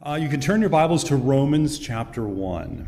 Uh, 0.00 0.14
you 0.14 0.28
can 0.28 0.40
turn 0.40 0.60
your 0.60 0.70
Bibles 0.70 1.02
to 1.02 1.16
Romans 1.16 1.76
chapter 1.76 2.24
1. 2.24 2.86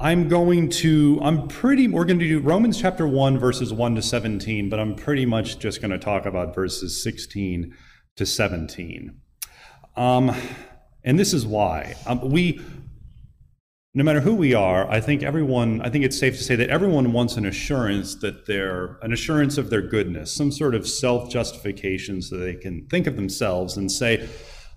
I'm 0.00 0.30
going 0.30 0.70
to, 0.70 1.20
I'm 1.22 1.46
pretty, 1.46 1.88
we're 1.88 2.06
going 2.06 2.20
to 2.20 2.26
do 2.26 2.40
Romans 2.40 2.80
chapter 2.80 3.06
1, 3.06 3.38
verses 3.38 3.70
1 3.70 3.96
to 3.96 4.00
17, 4.00 4.70
but 4.70 4.80
I'm 4.80 4.94
pretty 4.94 5.26
much 5.26 5.58
just 5.58 5.82
going 5.82 5.90
to 5.90 5.98
talk 5.98 6.24
about 6.24 6.54
verses 6.54 7.02
16 7.02 7.76
to 8.16 8.24
17. 8.24 9.20
Um, 9.94 10.34
and 11.04 11.18
this 11.18 11.34
is 11.34 11.44
why. 11.44 11.96
Um, 12.06 12.30
we, 12.30 12.62
no 13.92 14.02
matter 14.02 14.20
who 14.20 14.34
we 14.34 14.54
are, 14.54 14.90
I 14.90 15.02
think 15.02 15.22
everyone, 15.22 15.82
I 15.82 15.90
think 15.90 16.02
it's 16.02 16.18
safe 16.18 16.38
to 16.38 16.42
say 16.42 16.56
that 16.56 16.70
everyone 16.70 17.12
wants 17.12 17.36
an 17.36 17.44
assurance 17.44 18.14
that 18.22 18.46
they're, 18.46 18.96
an 19.02 19.12
assurance 19.12 19.58
of 19.58 19.68
their 19.68 19.82
goodness, 19.82 20.32
some 20.32 20.50
sort 20.50 20.74
of 20.74 20.88
self 20.88 21.30
justification 21.30 22.22
so 22.22 22.38
they 22.38 22.54
can 22.54 22.86
think 22.86 23.06
of 23.06 23.16
themselves 23.16 23.76
and 23.76 23.92
say, 23.92 24.26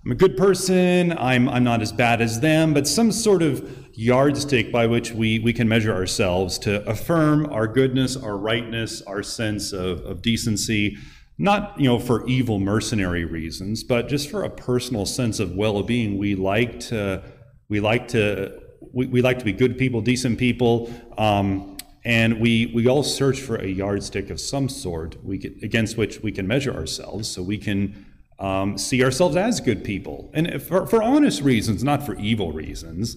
I'm 0.06 0.12
a 0.12 0.14
good 0.14 0.36
person, 0.36 1.18
I'm, 1.18 1.48
I'm 1.48 1.64
not 1.64 1.82
as 1.82 1.90
bad 1.90 2.22
as 2.22 2.38
them, 2.38 2.72
but 2.72 2.86
some 2.86 3.10
sort 3.10 3.42
of 3.42 3.88
yardstick 3.92 4.70
by 4.70 4.86
which 4.86 5.10
we, 5.10 5.40
we 5.40 5.52
can 5.52 5.68
measure 5.68 5.92
ourselves 5.92 6.60
to 6.60 6.88
affirm 6.88 7.52
our 7.52 7.66
goodness, 7.66 8.16
our 8.16 8.36
rightness, 8.36 9.02
our 9.02 9.24
sense 9.24 9.72
of, 9.72 10.02
of 10.02 10.22
decency, 10.22 10.96
not 11.38 11.74
you 11.76 11.88
know 11.88 11.98
for 11.98 12.24
evil 12.28 12.60
mercenary 12.60 13.24
reasons, 13.24 13.82
but 13.82 14.08
just 14.08 14.30
for 14.30 14.44
a 14.44 14.48
personal 14.48 15.06
sense 15.06 15.40
of 15.40 15.56
well-being. 15.56 16.18
We 16.18 16.36
like 16.36 16.78
to 16.82 17.24
we 17.68 17.80
like 17.80 18.06
to 18.08 18.62
we, 18.92 19.08
we 19.08 19.22
like 19.22 19.40
to 19.40 19.44
be 19.44 19.52
good 19.52 19.76
people, 19.76 20.02
decent 20.02 20.38
people. 20.38 20.88
Um, 21.18 21.78
and 22.04 22.40
we, 22.40 22.70
we 22.72 22.86
all 22.86 23.02
search 23.02 23.40
for 23.40 23.56
a 23.56 23.66
yardstick 23.66 24.30
of 24.30 24.38
some 24.38 24.68
sort 24.68 25.16
we 25.24 25.38
can, 25.38 25.58
against 25.64 25.96
which 25.96 26.20
we 26.22 26.30
can 26.30 26.46
measure 26.46 26.72
ourselves 26.72 27.28
so 27.28 27.42
we 27.42 27.58
can 27.58 28.06
um, 28.38 28.76
see 28.76 29.02
ourselves 29.02 29.36
as 29.36 29.60
good 29.60 29.84
people. 29.84 30.30
And 30.34 30.62
for, 30.62 30.86
for 30.86 31.02
honest 31.02 31.42
reasons, 31.42 31.82
not 31.82 32.04
for 32.04 32.14
evil 32.16 32.52
reasons. 32.52 33.16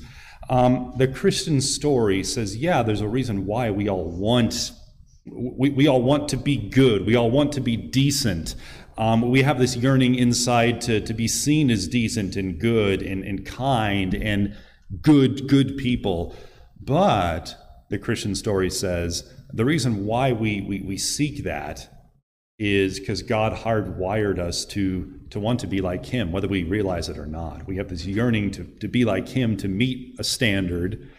Um, 0.49 0.93
the 0.97 1.07
Christian 1.07 1.61
story 1.61 2.23
says, 2.23 2.57
yeah, 2.57 2.81
there's 2.81 3.01
a 3.01 3.07
reason 3.07 3.45
why 3.45 3.69
we 3.69 3.87
all 3.87 4.05
want 4.05 4.71
we, 5.31 5.69
we 5.69 5.87
all 5.87 6.01
want 6.01 6.29
to 6.29 6.37
be 6.37 6.57
good. 6.57 7.05
We 7.05 7.15
all 7.15 7.29
want 7.29 7.51
to 7.53 7.61
be 7.61 7.77
decent. 7.77 8.55
Um, 8.97 9.29
we 9.29 9.43
have 9.43 9.59
this 9.59 9.75
yearning 9.75 10.15
inside 10.15 10.81
to, 10.81 10.99
to 11.01 11.13
be 11.13 11.27
seen 11.27 11.69
as 11.69 11.87
decent 11.87 12.35
and 12.35 12.59
good 12.59 13.01
and, 13.01 13.23
and 13.23 13.45
kind 13.45 14.13
and 14.15 14.55
good, 15.01 15.47
good 15.47 15.77
people. 15.77 16.35
But 16.81 17.55
the 17.89 17.99
Christian 17.99 18.35
story 18.35 18.69
says 18.69 19.31
the 19.53 19.65
reason 19.65 20.05
why 20.05 20.31
we, 20.31 20.61
we, 20.61 20.81
we 20.81 20.97
seek 20.97 21.43
that 21.43 21.89
is 22.59 22.99
because 22.99 23.23
God 23.23 23.53
hardwired 23.53 24.37
us 24.37 24.65
to, 24.65 25.19
to 25.29 25.39
want 25.39 25.61
to 25.61 25.67
be 25.67 25.79
like 25.79 26.05
Him, 26.05 26.31
whether 26.31 26.47
we 26.47 26.63
realize 26.63 27.07
it 27.07 27.17
or 27.17 27.25
not. 27.25 27.65
We 27.65 27.77
have 27.77 27.87
this 27.87 28.05
yearning 28.05 28.51
to, 28.51 28.65
to 28.81 28.87
be 28.89 29.05
like 29.05 29.29
Him, 29.29 29.55
to 29.57 29.69
meet 29.69 30.19
a 30.19 30.23
standard. 30.25 31.09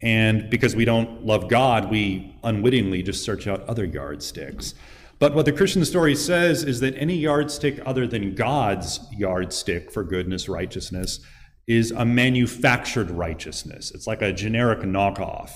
And 0.00 0.48
because 0.48 0.74
we 0.74 0.86
don't 0.86 1.24
love 1.24 1.48
God, 1.48 1.90
we 1.90 2.34
unwittingly 2.42 3.02
just 3.02 3.24
search 3.24 3.46
out 3.46 3.62
other 3.68 3.84
yardsticks. 3.84 4.74
But 5.18 5.34
what 5.34 5.44
the 5.44 5.52
Christian 5.52 5.84
story 5.84 6.14
says 6.14 6.62
is 6.62 6.80
that 6.80 6.94
any 6.96 7.16
yardstick 7.16 7.80
other 7.86 8.06
than 8.06 8.34
God's 8.34 9.00
yardstick 9.12 9.90
for 9.90 10.02
goodness, 10.02 10.48
righteousness, 10.48 11.20
is 11.66 11.90
a 11.90 12.04
manufactured 12.04 13.10
righteousness. 13.10 13.90
It's 13.90 14.06
like 14.06 14.22
a 14.22 14.32
generic 14.32 14.80
knockoff. 14.80 15.50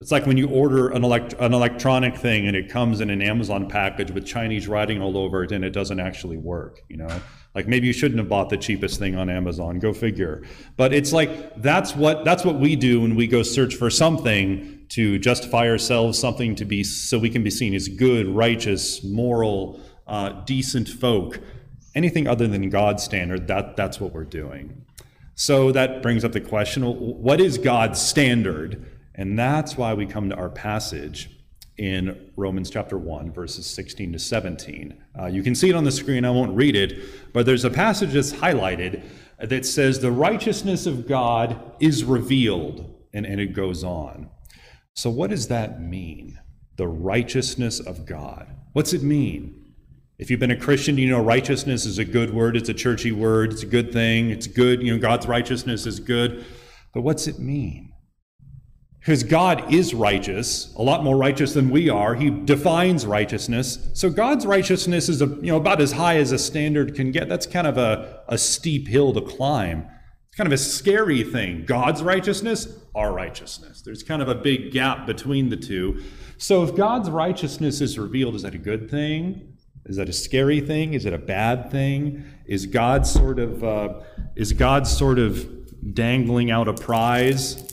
It's 0.00 0.12
like 0.12 0.26
when 0.26 0.36
you 0.36 0.48
order 0.48 0.90
an, 0.90 1.02
elect- 1.02 1.34
an 1.40 1.52
electronic 1.52 2.16
thing 2.16 2.46
and 2.46 2.54
it 2.54 2.70
comes 2.70 3.00
in 3.00 3.10
an 3.10 3.20
Amazon 3.20 3.68
package 3.68 4.12
with 4.12 4.24
Chinese 4.24 4.68
writing 4.68 5.02
all 5.02 5.18
over 5.18 5.42
it 5.42 5.50
and 5.50 5.64
it 5.64 5.70
doesn't 5.70 5.98
actually 5.98 6.36
work, 6.36 6.80
you 6.88 6.96
know? 6.96 7.20
Like 7.56 7.66
maybe 7.66 7.88
you 7.88 7.92
shouldn't 7.92 8.20
have 8.20 8.28
bought 8.28 8.48
the 8.48 8.56
cheapest 8.56 9.00
thing 9.00 9.16
on 9.16 9.28
Amazon, 9.28 9.80
go 9.80 9.92
figure. 9.92 10.44
But 10.76 10.92
it's 10.94 11.12
like 11.12 11.60
that's 11.60 11.96
what 11.96 12.24
that's 12.24 12.44
what 12.44 12.60
we 12.60 12.76
do 12.76 13.00
when 13.00 13.16
we 13.16 13.26
go 13.26 13.42
search 13.42 13.74
for 13.74 13.90
something 13.90 14.86
to 14.90 15.18
justify 15.18 15.68
ourselves, 15.68 16.16
something 16.16 16.54
to 16.54 16.64
be 16.64 16.84
so 16.84 17.18
we 17.18 17.30
can 17.30 17.42
be 17.42 17.50
seen 17.50 17.74
as 17.74 17.88
good, 17.88 18.28
righteous, 18.28 19.02
moral, 19.02 19.80
uh, 20.06 20.28
decent 20.44 20.88
folk. 20.88 21.40
Anything 21.96 22.28
other 22.28 22.46
than 22.46 22.70
God's 22.70 23.02
standard, 23.02 23.48
that 23.48 23.76
that's 23.76 23.98
what 24.00 24.12
we're 24.12 24.22
doing. 24.22 24.84
So 25.34 25.72
that 25.72 26.02
brings 26.02 26.24
up 26.24 26.30
the 26.30 26.40
question, 26.40 26.84
what 26.84 27.40
is 27.40 27.58
God's 27.58 28.00
standard? 28.00 28.97
And 29.18 29.36
that's 29.36 29.76
why 29.76 29.94
we 29.94 30.06
come 30.06 30.30
to 30.30 30.36
our 30.36 30.48
passage 30.48 31.28
in 31.76 32.30
Romans 32.36 32.70
chapter 32.70 32.96
1, 32.96 33.32
verses 33.32 33.66
16 33.66 34.12
to 34.12 34.18
17. 34.18 35.04
Uh, 35.18 35.26
you 35.26 35.42
can 35.42 35.56
see 35.56 35.68
it 35.68 35.74
on 35.74 35.82
the 35.82 35.90
screen, 35.90 36.24
I 36.24 36.30
won't 36.30 36.54
read 36.54 36.76
it, 36.76 37.32
but 37.32 37.44
there's 37.44 37.64
a 37.64 37.70
passage 37.70 38.12
that's 38.12 38.32
highlighted 38.32 39.02
that 39.40 39.66
says, 39.66 39.98
The 39.98 40.12
righteousness 40.12 40.86
of 40.86 41.08
God 41.08 41.72
is 41.80 42.04
revealed, 42.04 42.94
and, 43.12 43.26
and 43.26 43.40
it 43.40 43.54
goes 43.54 43.82
on. 43.82 44.30
So, 44.94 45.10
what 45.10 45.30
does 45.30 45.48
that 45.48 45.82
mean? 45.82 46.38
The 46.76 46.88
righteousness 46.88 47.80
of 47.80 48.06
God. 48.06 48.46
What's 48.72 48.92
it 48.92 49.02
mean? 49.02 49.74
If 50.18 50.30
you've 50.30 50.40
been 50.40 50.52
a 50.52 50.56
Christian, 50.56 50.96
you 50.96 51.08
know 51.08 51.20
righteousness 51.20 51.86
is 51.86 51.98
a 51.98 52.04
good 52.04 52.32
word, 52.32 52.56
it's 52.56 52.68
a 52.68 52.74
churchy 52.74 53.10
word, 53.10 53.52
it's 53.52 53.64
a 53.64 53.66
good 53.66 53.92
thing, 53.92 54.30
it's 54.30 54.46
good, 54.46 54.80
you 54.80 54.92
know, 54.92 55.00
God's 55.00 55.26
righteousness 55.26 55.86
is 55.86 55.98
good. 55.98 56.44
But 56.92 57.02
what's 57.02 57.26
it 57.26 57.40
mean? 57.40 57.87
Because 59.00 59.22
God 59.22 59.72
is 59.72 59.94
righteous, 59.94 60.74
a 60.76 60.82
lot 60.82 61.04
more 61.04 61.16
righteous 61.16 61.54
than 61.54 61.70
we 61.70 61.88
are. 61.88 62.14
He 62.14 62.30
defines 62.30 63.06
righteousness. 63.06 63.78
So 63.94 64.10
God's 64.10 64.44
righteousness 64.44 65.08
is 65.08 65.22
a, 65.22 65.26
you 65.26 65.52
know, 65.52 65.56
about 65.56 65.80
as 65.80 65.92
high 65.92 66.16
as 66.16 66.32
a 66.32 66.38
standard 66.38 66.94
can 66.94 67.12
get. 67.12 67.28
That's 67.28 67.46
kind 67.46 67.66
of 67.66 67.78
a, 67.78 68.22
a 68.28 68.36
steep 68.36 68.88
hill 68.88 69.12
to 69.14 69.20
climb. 69.20 69.86
It's 70.28 70.36
kind 70.36 70.46
of 70.46 70.52
a 70.52 70.58
scary 70.58 71.22
thing. 71.22 71.64
God's 71.64 72.02
righteousness, 72.02 72.68
our 72.94 73.12
righteousness. 73.12 73.82
There's 73.82 74.02
kind 74.02 74.20
of 74.20 74.28
a 74.28 74.34
big 74.34 74.72
gap 74.72 75.06
between 75.06 75.48
the 75.48 75.56
two. 75.56 76.02
So 76.36 76.62
if 76.64 76.74
God's 76.74 77.08
righteousness 77.08 77.80
is 77.80 77.98
revealed, 77.98 78.34
is 78.34 78.42
that 78.42 78.54
a 78.54 78.58
good 78.58 78.90
thing? 78.90 79.56
Is 79.86 79.96
that 79.96 80.08
a 80.08 80.12
scary 80.12 80.60
thing? 80.60 80.92
Is 80.92 81.06
it 81.06 81.14
a 81.14 81.18
bad 81.18 81.70
thing? 81.70 82.24
Is 82.44 82.66
God 82.66 83.06
sort 83.06 83.38
of 83.38 83.64
uh, 83.64 84.00
is 84.36 84.52
God 84.52 84.86
sort 84.86 85.18
of 85.18 85.94
dangling 85.94 86.50
out 86.50 86.68
a 86.68 86.74
prize 86.74 87.67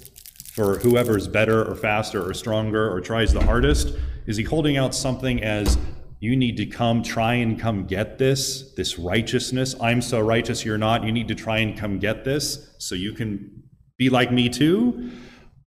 for 0.56 0.80
whoever's 0.80 1.28
better 1.28 1.70
or 1.70 1.76
faster 1.76 2.26
or 2.26 2.34
stronger 2.34 2.90
or 2.90 3.02
tries 3.02 3.34
the 3.34 3.44
hardest? 3.44 3.94
Is 4.26 4.38
he 4.38 4.44
holding 4.44 4.78
out 4.78 4.96
something 4.96 5.44
as 5.44 5.78
you 6.22 6.38
need 6.38 6.56
to 6.56 6.66
come 6.66 7.04
try 7.04 7.34
and 7.34 7.60
come 7.60 7.86
get 7.86 8.18
this, 8.18 8.74
this 8.76 8.98
righteousness? 8.98 9.76
I'm 9.82 10.02
so 10.02 10.22
righteous, 10.22 10.64
you're 10.64 10.78
not. 10.78 11.04
You 11.04 11.12
need 11.12 11.28
to 11.28 11.36
try 11.36 11.58
and 11.58 11.78
come 11.78 12.00
get 12.00 12.24
this 12.24 12.70
so 12.78 12.96
you 12.96 13.12
can 13.12 13.64
be 13.98 14.10
like 14.10 14.32
me 14.32 14.48
too? 14.48 15.12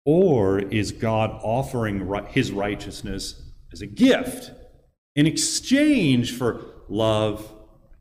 Or 0.05 0.59
is 0.59 0.93
God 0.93 1.31
offering 1.43 2.09
his 2.29 2.53
righteousness 2.53 3.41
as 3.73 3.81
a 3.81 3.87
gift 3.87 4.51
in 5.17 5.27
exchange 5.27 6.37
for 6.37 6.61
love, 6.87 7.51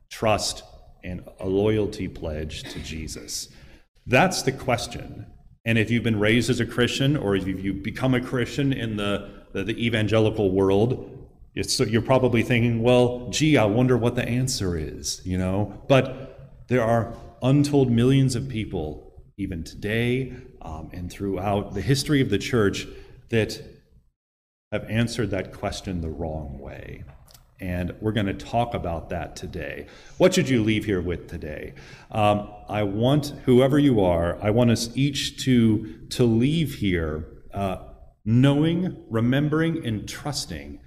trust, 0.09 0.63
and 1.03 1.27
a 1.41 1.47
loyalty 1.47 2.07
pledge 2.07 2.63
to 2.63 2.79
Jesus? 2.79 3.49
That's 4.05 4.41
the 4.41 4.53
question. 4.53 5.25
And 5.67 5.77
if 5.77 5.91
you've 5.91 6.03
been 6.03 6.19
raised 6.19 6.49
as 6.49 6.61
a 6.61 6.65
Christian 6.65 7.17
or 7.17 7.35
if 7.35 7.45
you've 7.45 7.83
become 7.83 8.13
a 8.13 8.21
Christian 8.21 8.71
in 8.71 8.95
the, 8.95 9.29
the, 9.51 9.65
the 9.65 9.85
evangelical 9.85 10.49
world, 10.49 11.13
you're 11.53 12.01
probably 12.01 12.41
thinking, 12.41 12.81
well, 12.81 13.27
gee, 13.31 13.57
I 13.57 13.65
wonder 13.65 13.97
what 13.97 14.15
the 14.15 14.23
answer 14.25 14.77
is, 14.77 15.21
you 15.25 15.37
know? 15.37 15.83
But 15.89 16.63
there 16.69 16.83
are 16.83 17.13
untold 17.43 17.91
millions 17.91 18.33
of 18.33 18.47
people, 18.47 19.25
even 19.35 19.65
today 19.65 20.33
um, 20.61 20.89
and 20.93 21.11
throughout 21.11 21.73
the 21.73 21.81
history 21.81 22.21
of 22.21 22.29
the 22.29 22.37
church, 22.37 22.87
that 23.27 23.61
have 24.71 24.85
answered 24.89 25.31
that 25.31 25.51
question 25.51 25.99
the 25.99 26.09
wrong 26.09 26.59
way. 26.59 27.03
And 27.59 27.95
we're 28.01 28.11
going 28.11 28.27
to 28.27 28.33
talk 28.33 28.73
about 28.73 29.09
that 29.09 29.35
today. 29.35 29.87
What 30.17 30.33
should 30.33 30.47
you 30.47 30.63
leave 30.63 30.85
here 30.85 31.01
with 31.01 31.27
today? 31.27 31.73
Um, 32.11 32.51
I 32.69 32.83
want, 32.83 33.33
whoever 33.45 33.79
you 33.79 34.01
are, 34.01 34.37
I 34.41 34.51
want 34.51 34.69
us 34.69 34.89
each 34.95 35.43
to, 35.45 36.05
to 36.09 36.23
leave 36.23 36.75
here 36.75 37.25
uh, 37.53 37.77
knowing, 38.23 39.03
remembering, 39.09 39.85
and 39.85 40.07
trusting 40.07 40.79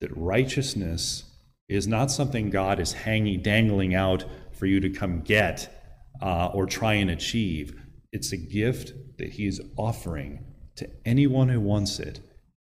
that 0.00 0.14
righteousness 0.16 1.24
is 1.68 1.86
not 1.86 2.10
something 2.10 2.50
God 2.50 2.80
is 2.80 2.92
hanging, 2.92 3.40
dangling 3.42 3.94
out 3.94 4.24
for 4.52 4.66
you 4.66 4.80
to 4.80 4.90
come 4.90 5.20
get 5.20 5.72
uh, 6.20 6.46
or 6.46 6.66
try 6.66 6.94
and 6.94 7.10
achieve. 7.10 7.80
It's 8.12 8.32
a 8.32 8.36
gift 8.36 8.92
that 9.18 9.30
He 9.30 9.46
is 9.46 9.60
offering 9.76 10.44
to 10.76 10.90
anyone 11.04 11.48
who 11.48 11.60
wants 11.60 12.00
it 12.00 12.20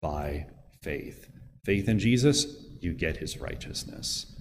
by 0.03 0.47
faith. 0.83 1.31
Faith 1.65 1.89
in 1.89 1.99
Jesus, 1.99 2.58
you 2.83 2.93
get 2.93 3.19
his 3.19 3.39
righteousness. 3.39 4.35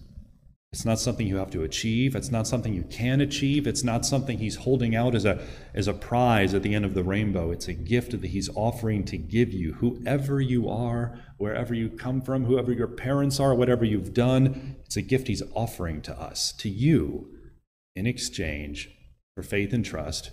It's 0.73 0.85
not 0.85 0.99
something 0.99 1.25
you 1.25 1.37
have 1.37 1.51
to 1.51 1.63
achieve. 1.63 2.15
It's 2.15 2.29
not 2.29 2.45
something 2.45 2.73
you 2.73 2.83
can 2.83 3.21
achieve. 3.21 3.65
It's 3.65 3.83
not 3.83 4.05
something 4.05 4.37
he's 4.37 4.57
holding 4.57 4.95
out 4.95 5.15
as 5.15 5.23
a, 5.23 5.41
as 5.73 5.87
a 5.87 5.93
prize 5.93 6.53
at 6.53 6.61
the 6.61 6.75
end 6.75 6.83
of 6.83 6.93
the 6.93 7.03
rainbow. 7.03 7.51
It's 7.51 7.69
a 7.69 7.73
gift 7.73 8.11
that 8.11 8.23
he's 8.23 8.49
offering 8.53 9.05
to 9.05 9.17
give 9.17 9.53
you, 9.53 9.73
whoever 9.73 10.41
you 10.41 10.67
are, 10.67 11.19
wherever 11.37 11.73
you 11.73 11.89
come 11.89 12.21
from, 12.21 12.45
whoever 12.45 12.73
your 12.73 12.87
parents 12.87 13.39
are, 13.39 13.55
whatever 13.55 13.85
you've 13.85 14.13
done. 14.13 14.75
It's 14.85 14.97
a 14.97 15.01
gift 15.01 15.29
he's 15.29 15.43
offering 15.55 16.01
to 16.01 16.19
us, 16.19 16.51
to 16.53 16.69
you, 16.69 17.29
in 17.95 18.05
exchange 18.05 18.91
for 19.35 19.43
faith 19.43 19.71
and 19.71 19.85
trust 19.85 20.31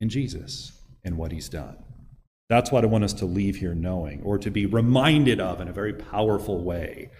in 0.00 0.08
Jesus 0.08 0.80
and 1.04 1.18
what 1.18 1.32
he's 1.32 1.48
done. 1.48 1.76
That's 2.48 2.72
what 2.72 2.84
I 2.84 2.86
want 2.86 3.04
us 3.04 3.12
to 3.14 3.26
leave 3.26 3.56
here 3.56 3.74
knowing, 3.74 4.22
or 4.22 4.38
to 4.38 4.50
be 4.50 4.64
reminded 4.66 5.40
of 5.40 5.60
in 5.60 5.68
a 5.68 5.72
very 5.72 5.92
powerful 5.92 6.64
way, 6.64 7.10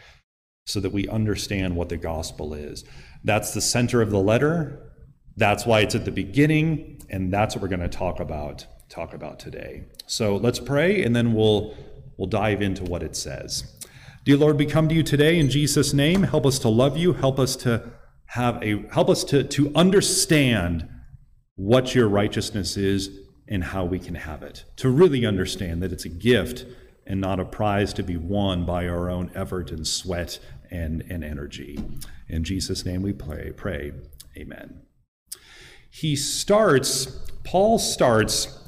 so 0.66 0.80
that 0.80 0.92
we 0.92 1.06
understand 1.08 1.76
what 1.76 1.88
the 1.88 1.96
gospel 1.96 2.54
is. 2.54 2.84
That's 3.24 3.52
the 3.52 3.60
center 3.60 4.00
of 4.00 4.10
the 4.10 4.20
letter. 4.20 4.92
That's 5.36 5.66
why 5.66 5.80
it's 5.80 5.94
at 5.94 6.04
the 6.04 6.10
beginning, 6.10 7.02
and 7.10 7.32
that's 7.32 7.54
what 7.54 7.62
we're 7.62 7.68
going 7.68 7.80
to 7.80 7.88
talk 7.88 8.20
about 8.20 8.66
talk 8.88 9.12
about 9.12 9.38
today. 9.38 9.84
So 10.06 10.36
let's 10.36 10.58
pray, 10.58 11.02
and 11.02 11.14
then 11.14 11.34
we'll 11.34 11.76
we'll 12.16 12.28
dive 12.28 12.62
into 12.62 12.84
what 12.84 13.02
it 13.02 13.14
says. 13.14 13.74
Dear 14.24 14.38
Lord, 14.38 14.58
we 14.58 14.66
come 14.66 14.88
to 14.88 14.94
you 14.94 15.02
today 15.02 15.38
in 15.38 15.48
Jesus' 15.48 15.92
name. 15.92 16.22
Help 16.22 16.46
us 16.46 16.58
to 16.60 16.68
love 16.68 16.96
you. 16.96 17.12
Help 17.12 17.38
us 17.38 17.54
to 17.56 17.92
have 18.26 18.62
a 18.62 18.86
help 18.88 19.08
us 19.08 19.24
to, 19.24 19.44
to 19.44 19.72
understand 19.74 20.88
what 21.56 21.94
your 21.94 22.08
righteousness 22.08 22.76
is 22.76 23.10
and 23.48 23.64
how 23.64 23.84
we 23.84 23.98
can 23.98 24.14
have 24.14 24.42
it. 24.42 24.64
To 24.76 24.90
really 24.90 25.24
understand 25.24 25.82
that 25.82 25.92
it's 25.92 26.04
a 26.04 26.10
gift 26.10 26.66
and 27.06 27.20
not 27.20 27.40
a 27.40 27.44
prize 27.44 27.92
to 27.94 28.02
be 28.02 28.16
won 28.16 28.66
by 28.66 28.86
our 28.86 29.08
own 29.08 29.30
effort 29.34 29.70
and 29.70 29.86
sweat 29.86 30.38
and, 30.70 31.02
and 31.08 31.24
energy. 31.24 31.82
In 32.28 32.44
Jesus' 32.44 32.84
name 32.84 33.02
we 33.02 33.12
pray, 33.12 33.52
pray. 33.56 33.92
Amen. 34.36 34.82
He 35.90 36.14
starts, 36.14 37.06
Paul 37.44 37.78
starts 37.78 38.58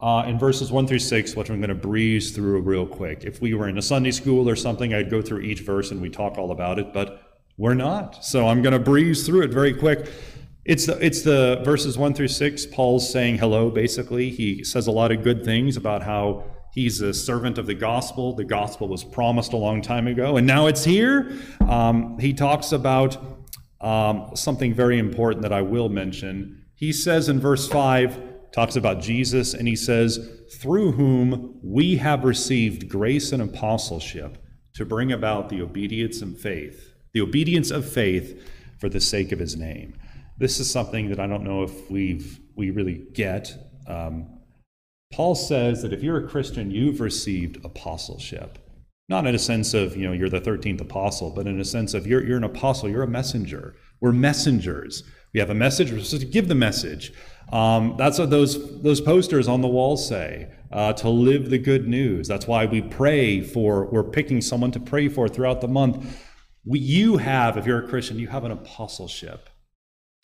uh, 0.00 0.24
in 0.26 0.38
verses 0.38 0.72
1 0.72 0.86
through 0.86 0.98
6, 0.98 1.36
which 1.36 1.50
I'm 1.50 1.60
going 1.60 1.68
to 1.68 1.74
breeze 1.74 2.32
through 2.32 2.62
real 2.62 2.86
quick. 2.86 3.24
If 3.24 3.42
we 3.42 3.52
were 3.52 3.68
in 3.68 3.76
a 3.76 3.82
Sunday 3.82 4.10
school 4.10 4.48
or 4.48 4.56
something, 4.56 4.94
I'd 4.94 5.10
go 5.10 5.20
through 5.20 5.40
each 5.40 5.60
verse 5.60 5.90
and 5.90 6.00
we 6.00 6.08
talk 6.08 6.38
all 6.38 6.50
about 6.50 6.78
it, 6.78 6.94
but 6.94 7.42
we're 7.58 7.74
not. 7.74 8.24
So 8.24 8.48
I'm 8.48 8.62
going 8.62 8.72
to 8.72 8.78
breeze 8.78 9.26
through 9.26 9.42
it 9.42 9.52
very 9.52 9.74
quick. 9.74 10.10
It's 10.64 10.86
the, 10.86 11.04
it's 11.04 11.22
the 11.22 11.62
verses 11.64 11.96
1 11.96 12.14
through 12.14 12.28
6. 12.28 12.66
Paul's 12.66 13.10
saying 13.10 13.38
hello, 13.38 13.70
basically. 13.70 14.30
He 14.30 14.62
says 14.62 14.86
a 14.86 14.90
lot 14.90 15.10
of 15.10 15.22
good 15.22 15.44
things 15.44 15.76
about 15.76 16.02
how 16.02 16.44
he's 16.72 17.00
a 17.00 17.14
servant 17.14 17.58
of 17.58 17.66
the 17.66 17.74
gospel. 17.74 18.34
The 18.34 18.44
gospel 18.44 18.88
was 18.88 19.02
promised 19.02 19.52
a 19.52 19.56
long 19.56 19.80
time 19.80 20.06
ago, 20.06 20.36
and 20.36 20.46
now 20.46 20.66
it's 20.66 20.84
here. 20.84 21.32
Um, 21.66 22.18
he 22.18 22.34
talks 22.34 22.72
about 22.72 23.16
um, 23.80 24.30
something 24.34 24.74
very 24.74 24.98
important 24.98 25.42
that 25.42 25.52
I 25.52 25.62
will 25.62 25.88
mention. 25.88 26.64
He 26.74 26.92
says 26.92 27.28
in 27.28 27.40
verse 27.40 27.66
5, 27.68 28.52
talks 28.52 28.76
about 28.76 29.00
Jesus, 29.00 29.54
and 29.54 29.66
he 29.66 29.76
says, 29.76 30.28
through 30.52 30.92
whom 30.92 31.58
we 31.62 31.96
have 31.96 32.24
received 32.24 32.88
grace 32.88 33.32
and 33.32 33.42
apostleship 33.42 34.38
to 34.74 34.84
bring 34.84 35.12
about 35.12 35.48
the 35.48 35.62
obedience 35.62 36.20
and 36.20 36.36
faith, 36.36 36.92
the 37.12 37.20
obedience 37.20 37.70
of 37.70 37.88
faith 37.88 38.42
for 38.78 38.88
the 38.88 39.00
sake 39.00 39.32
of 39.32 39.38
his 39.38 39.56
name. 39.56 39.94
This 40.40 40.58
is 40.58 40.70
something 40.70 41.10
that 41.10 41.20
I 41.20 41.26
don't 41.26 41.44
know 41.44 41.62
if 41.62 41.90
we've 41.90 42.40
we 42.56 42.70
really 42.70 43.06
get. 43.12 43.52
Um, 43.86 44.38
Paul 45.12 45.34
says 45.34 45.82
that 45.82 45.92
if 45.92 46.02
you're 46.02 46.24
a 46.24 46.26
Christian, 46.26 46.70
you've 46.70 47.00
received 47.00 47.62
apostleship. 47.62 48.58
Not 49.10 49.26
in 49.26 49.34
a 49.34 49.38
sense 49.38 49.74
of, 49.74 49.96
you 49.96 50.06
know, 50.06 50.12
you're 50.12 50.30
the 50.30 50.40
13th 50.40 50.80
apostle, 50.80 51.30
but 51.30 51.46
in 51.46 51.60
a 51.60 51.64
sense 51.64 51.92
of 51.92 52.06
you're, 52.06 52.24
you're 52.24 52.38
an 52.38 52.44
apostle, 52.44 52.88
you're 52.88 53.02
a 53.02 53.08
messenger. 53.08 53.74
We're 54.00 54.12
messengers. 54.12 55.02
We 55.34 55.40
have 55.40 55.50
a 55.50 55.54
message, 55.54 55.92
we're 55.92 56.00
supposed 56.00 56.22
to 56.22 56.28
give 56.28 56.48
the 56.48 56.54
message. 56.54 57.12
Um, 57.52 57.96
that's 57.98 58.18
what 58.18 58.30
those, 58.30 58.80
those 58.80 59.00
posters 59.00 59.46
on 59.46 59.60
the 59.60 59.68
walls 59.68 60.08
say 60.08 60.50
uh, 60.72 60.94
to 60.94 61.10
live 61.10 61.50
the 61.50 61.58
good 61.58 61.86
news. 61.86 62.28
That's 62.28 62.46
why 62.46 62.64
we 62.64 62.80
pray 62.80 63.42
for, 63.42 63.90
we're 63.90 64.04
picking 64.04 64.40
someone 64.40 64.70
to 64.70 64.80
pray 64.80 65.08
for 65.08 65.28
throughout 65.28 65.60
the 65.60 65.68
month. 65.68 66.24
We, 66.64 66.78
you 66.78 67.18
have, 67.18 67.58
if 67.58 67.66
you're 67.66 67.84
a 67.84 67.88
Christian, 67.88 68.18
you 68.18 68.28
have 68.28 68.44
an 68.44 68.52
apostleship 68.52 69.49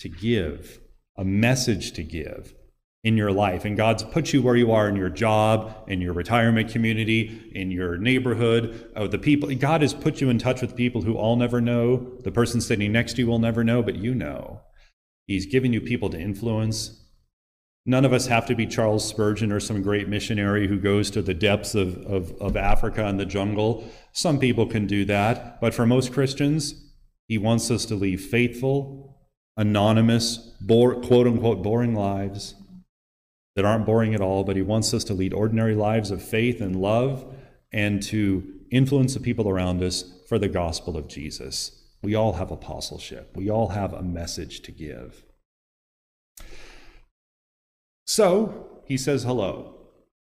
to 0.00 0.08
give, 0.08 0.80
a 1.16 1.24
message 1.24 1.92
to 1.92 2.02
give 2.02 2.54
in 3.02 3.16
your 3.16 3.30
life. 3.30 3.64
And 3.64 3.76
God's 3.76 4.02
put 4.02 4.32
you 4.32 4.42
where 4.42 4.56
you 4.56 4.72
are 4.72 4.88
in 4.88 4.96
your 4.96 5.08
job, 5.08 5.72
in 5.86 6.00
your 6.00 6.12
retirement 6.12 6.70
community, 6.70 7.50
in 7.54 7.70
your 7.70 7.96
neighborhood, 7.96 8.90
of 8.96 9.12
the 9.12 9.18
people. 9.18 9.54
God 9.54 9.82
has 9.82 9.94
put 9.94 10.20
you 10.20 10.28
in 10.28 10.38
touch 10.38 10.60
with 10.60 10.74
people 10.74 11.02
who 11.02 11.14
all 11.14 11.36
never 11.36 11.60
know. 11.60 12.18
The 12.24 12.32
person 12.32 12.60
sitting 12.60 12.92
next 12.92 13.14
to 13.14 13.22
you 13.22 13.28
will 13.28 13.38
never 13.38 13.62
know, 13.62 13.82
but 13.82 13.96
you 13.96 14.14
know. 14.14 14.60
He's 15.26 15.46
given 15.46 15.72
you 15.72 15.80
people 15.80 16.10
to 16.10 16.18
influence. 16.18 17.02
None 17.84 18.04
of 18.04 18.12
us 18.12 18.26
have 18.26 18.46
to 18.46 18.56
be 18.56 18.66
Charles 18.66 19.06
Spurgeon 19.08 19.52
or 19.52 19.60
some 19.60 19.82
great 19.82 20.08
missionary 20.08 20.66
who 20.66 20.80
goes 20.80 21.08
to 21.12 21.22
the 21.22 21.34
depths 21.34 21.76
of, 21.76 21.98
of, 21.98 22.32
of 22.40 22.56
Africa 22.56 23.06
and 23.06 23.20
the 23.20 23.24
jungle. 23.24 23.88
Some 24.12 24.40
people 24.40 24.66
can 24.66 24.88
do 24.88 25.04
that, 25.04 25.60
but 25.60 25.72
for 25.72 25.86
most 25.86 26.12
Christians, 26.12 26.92
he 27.28 27.38
wants 27.38 27.70
us 27.70 27.84
to 27.86 27.94
leave 27.94 28.22
faithful, 28.22 29.15
anonymous, 29.56 30.36
bore, 30.60 31.00
quote 31.00 31.26
unquote, 31.26 31.62
boring 31.62 31.94
lives 31.94 32.54
that 33.54 33.64
aren't 33.64 33.86
boring 33.86 34.14
at 34.14 34.20
all, 34.20 34.44
but 34.44 34.56
he 34.56 34.62
wants 34.62 34.92
us 34.92 35.04
to 35.04 35.14
lead 35.14 35.32
ordinary 35.32 35.74
lives 35.74 36.10
of 36.10 36.22
faith 36.22 36.60
and 36.60 36.76
love 36.76 37.24
and 37.72 38.02
to 38.02 38.44
influence 38.70 39.14
the 39.14 39.20
people 39.20 39.48
around 39.48 39.82
us 39.82 40.04
for 40.28 40.38
the 40.38 40.48
gospel 40.48 40.96
of 40.96 41.08
Jesus. 41.08 41.82
We 42.02 42.14
all 42.14 42.34
have 42.34 42.50
apostleship, 42.50 43.32
we 43.34 43.50
all 43.50 43.68
have 43.68 43.92
a 43.92 44.02
message 44.02 44.60
to 44.62 44.72
give. 44.72 45.24
So 48.06 48.82
he 48.84 48.96
says 48.96 49.24
hello 49.24 49.75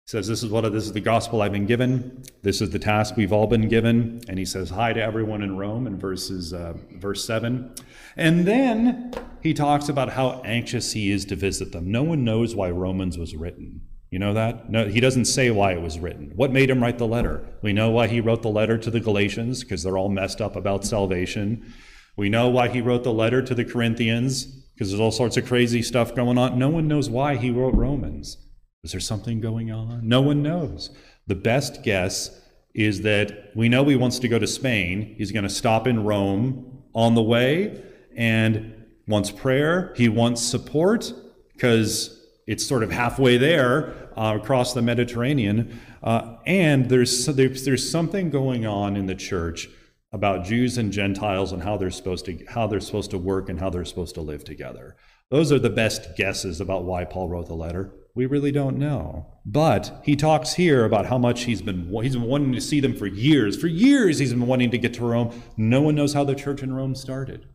says, 0.09 0.27
This 0.27 0.41
is 0.41 0.49
what 0.49 0.61
this 0.73 0.85
is 0.85 0.91
the 0.91 0.99
gospel 0.99 1.43
I've 1.43 1.51
been 1.51 1.67
given. 1.67 2.23
This 2.41 2.61
is 2.61 2.71
the 2.71 2.79
task 2.79 3.15
we've 3.15 3.31
all 3.31 3.45
been 3.45 3.67
given. 3.67 4.21
And 4.27 4.39
he 4.39 4.45
says 4.45 4.71
hi 4.71 4.91
to 4.91 4.99
everyone 4.99 5.43
in 5.43 5.55
Rome 5.55 5.85
in 5.85 5.99
verses 5.99 6.51
uh, 6.51 6.73
verse 6.95 7.23
7. 7.23 7.75
And 8.17 8.47
then 8.47 9.13
he 9.43 9.53
talks 9.53 9.87
about 9.87 10.13
how 10.13 10.41
anxious 10.43 10.93
he 10.93 11.11
is 11.11 11.25
to 11.25 11.35
visit 11.35 11.73
them. 11.73 11.91
No 11.91 12.01
one 12.01 12.23
knows 12.23 12.55
why 12.55 12.71
Romans 12.71 13.19
was 13.19 13.35
written. 13.35 13.81
You 14.09 14.17
know 14.17 14.33
that? 14.33 14.71
No, 14.71 14.87
he 14.87 14.99
doesn't 14.99 15.25
say 15.25 15.51
why 15.51 15.73
it 15.73 15.81
was 15.83 15.99
written. 15.99 16.31
What 16.35 16.51
made 16.51 16.71
him 16.71 16.81
write 16.81 16.97
the 16.97 17.05
letter? 17.05 17.45
We 17.61 17.71
know 17.71 17.91
why 17.91 18.07
he 18.07 18.19
wrote 18.19 18.41
the 18.41 18.49
letter 18.49 18.79
to 18.79 18.89
the 18.89 18.99
Galatians, 18.99 19.63
because 19.63 19.83
they're 19.83 19.99
all 19.99 20.09
messed 20.09 20.41
up 20.41 20.55
about 20.55 20.85
salvation. 20.85 21.71
We 22.17 22.29
know 22.29 22.49
why 22.49 22.69
he 22.69 22.81
wrote 22.81 23.03
the 23.03 23.13
letter 23.13 23.43
to 23.43 23.53
the 23.53 23.63
Corinthians, 23.63 24.45
because 24.73 24.89
there's 24.89 24.99
all 24.99 25.11
sorts 25.11 25.37
of 25.37 25.45
crazy 25.45 25.83
stuff 25.83 26.15
going 26.15 26.39
on. 26.39 26.57
No 26.57 26.69
one 26.69 26.87
knows 26.87 27.11
why 27.11 27.35
he 27.35 27.51
wrote 27.51 27.75
Romans. 27.75 28.37
Is 28.83 28.91
there 28.91 29.01
something 29.01 29.41
going 29.41 29.71
on? 29.71 30.07
No 30.07 30.21
one 30.21 30.41
knows. 30.41 30.91
The 31.27 31.35
best 31.35 31.83
guess 31.83 32.41
is 32.73 33.01
that 33.01 33.51
we 33.55 33.67
know 33.67 33.83
he 33.85 33.95
wants 33.95 34.19
to 34.19 34.27
go 34.27 34.39
to 34.39 34.47
Spain. 34.47 35.15
He's 35.17 35.31
going 35.31 35.43
to 35.43 35.49
stop 35.49 35.85
in 35.85 36.03
Rome 36.03 36.83
on 36.93 37.15
the 37.15 37.21
way 37.21 37.83
and 38.15 38.85
wants 39.07 39.31
prayer. 39.31 39.93
He 39.97 40.07
wants 40.07 40.41
support 40.41 41.11
because 41.53 42.25
it's 42.47 42.65
sort 42.65 42.83
of 42.83 42.91
halfway 42.91 43.37
there 43.37 43.93
uh, 44.17 44.37
across 44.41 44.73
the 44.73 44.81
Mediterranean. 44.81 45.79
Uh, 46.01 46.37
and 46.45 46.89
there's, 46.89 47.25
there's, 47.25 47.65
there's 47.65 47.89
something 47.89 48.29
going 48.29 48.65
on 48.65 48.95
in 48.95 49.07
the 49.07 49.15
church 49.15 49.67
about 50.11 50.45
Jews 50.45 50.77
and 50.77 50.91
Gentiles 50.91 51.51
and 51.51 51.61
how 51.61 51.77
they're 51.77 51.91
supposed 51.91 52.25
to 52.25 52.43
how 52.47 52.65
they're 52.65 52.79
supposed 52.79 53.11
to 53.11 53.17
work 53.17 53.49
and 53.49 53.59
how 53.59 53.69
they're 53.69 53.85
supposed 53.85 54.15
to 54.15 54.21
live 54.21 54.43
together. 54.43 54.95
Those 55.29 55.51
are 55.51 55.59
the 55.59 55.69
best 55.69 56.15
guesses 56.15 56.59
about 56.59 56.85
why 56.85 57.05
Paul 57.05 57.29
wrote 57.29 57.47
the 57.47 57.53
letter. 57.53 57.93
We 58.19 58.25
really 58.25 58.51
don't 58.51 58.77
know. 58.77 59.27
But 59.45 60.01
he 60.03 60.17
talks 60.17 60.55
here 60.55 60.83
about 60.83 61.05
how 61.05 61.17
much 61.17 61.43
he's 61.43 61.61
been 61.61 61.89
he's 62.03 62.17
been 62.17 62.27
wanting 62.27 62.51
to 62.51 62.59
see 62.59 62.81
them 62.81 62.93
for 62.93 63.07
years. 63.07 63.55
For 63.55 63.67
years 63.67 64.19
he's 64.19 64.33
been 64.33 64.45
wanting 64.45 64.71
to 64.71 64.77
get 64.77 64.93
to 64.95 65.05
Rome. 65.05 65.41
No 65.55 65.81
one 65.81 65.95
knows 65.95 66.13
how 66.13 66.25
the 66.25 66.35
church 66.35 66.61
in 66.61 66.73
Rome 66.73 66.95
started. 66.95 67.45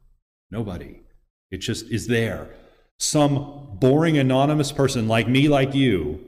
Nobody. 0.51 1.03
It 1.51 1.59
just 1.59 1.91
is 1.91 2.07
there. 2.07 2.49
Some 2.99 3.77
boring 3.79 4.17
anonymous 4.17 4.73
person 4.73 5.07
like 5.07 5.29
me, 5.29 5.49
like 5.49 5.75
you, 5.75 6.25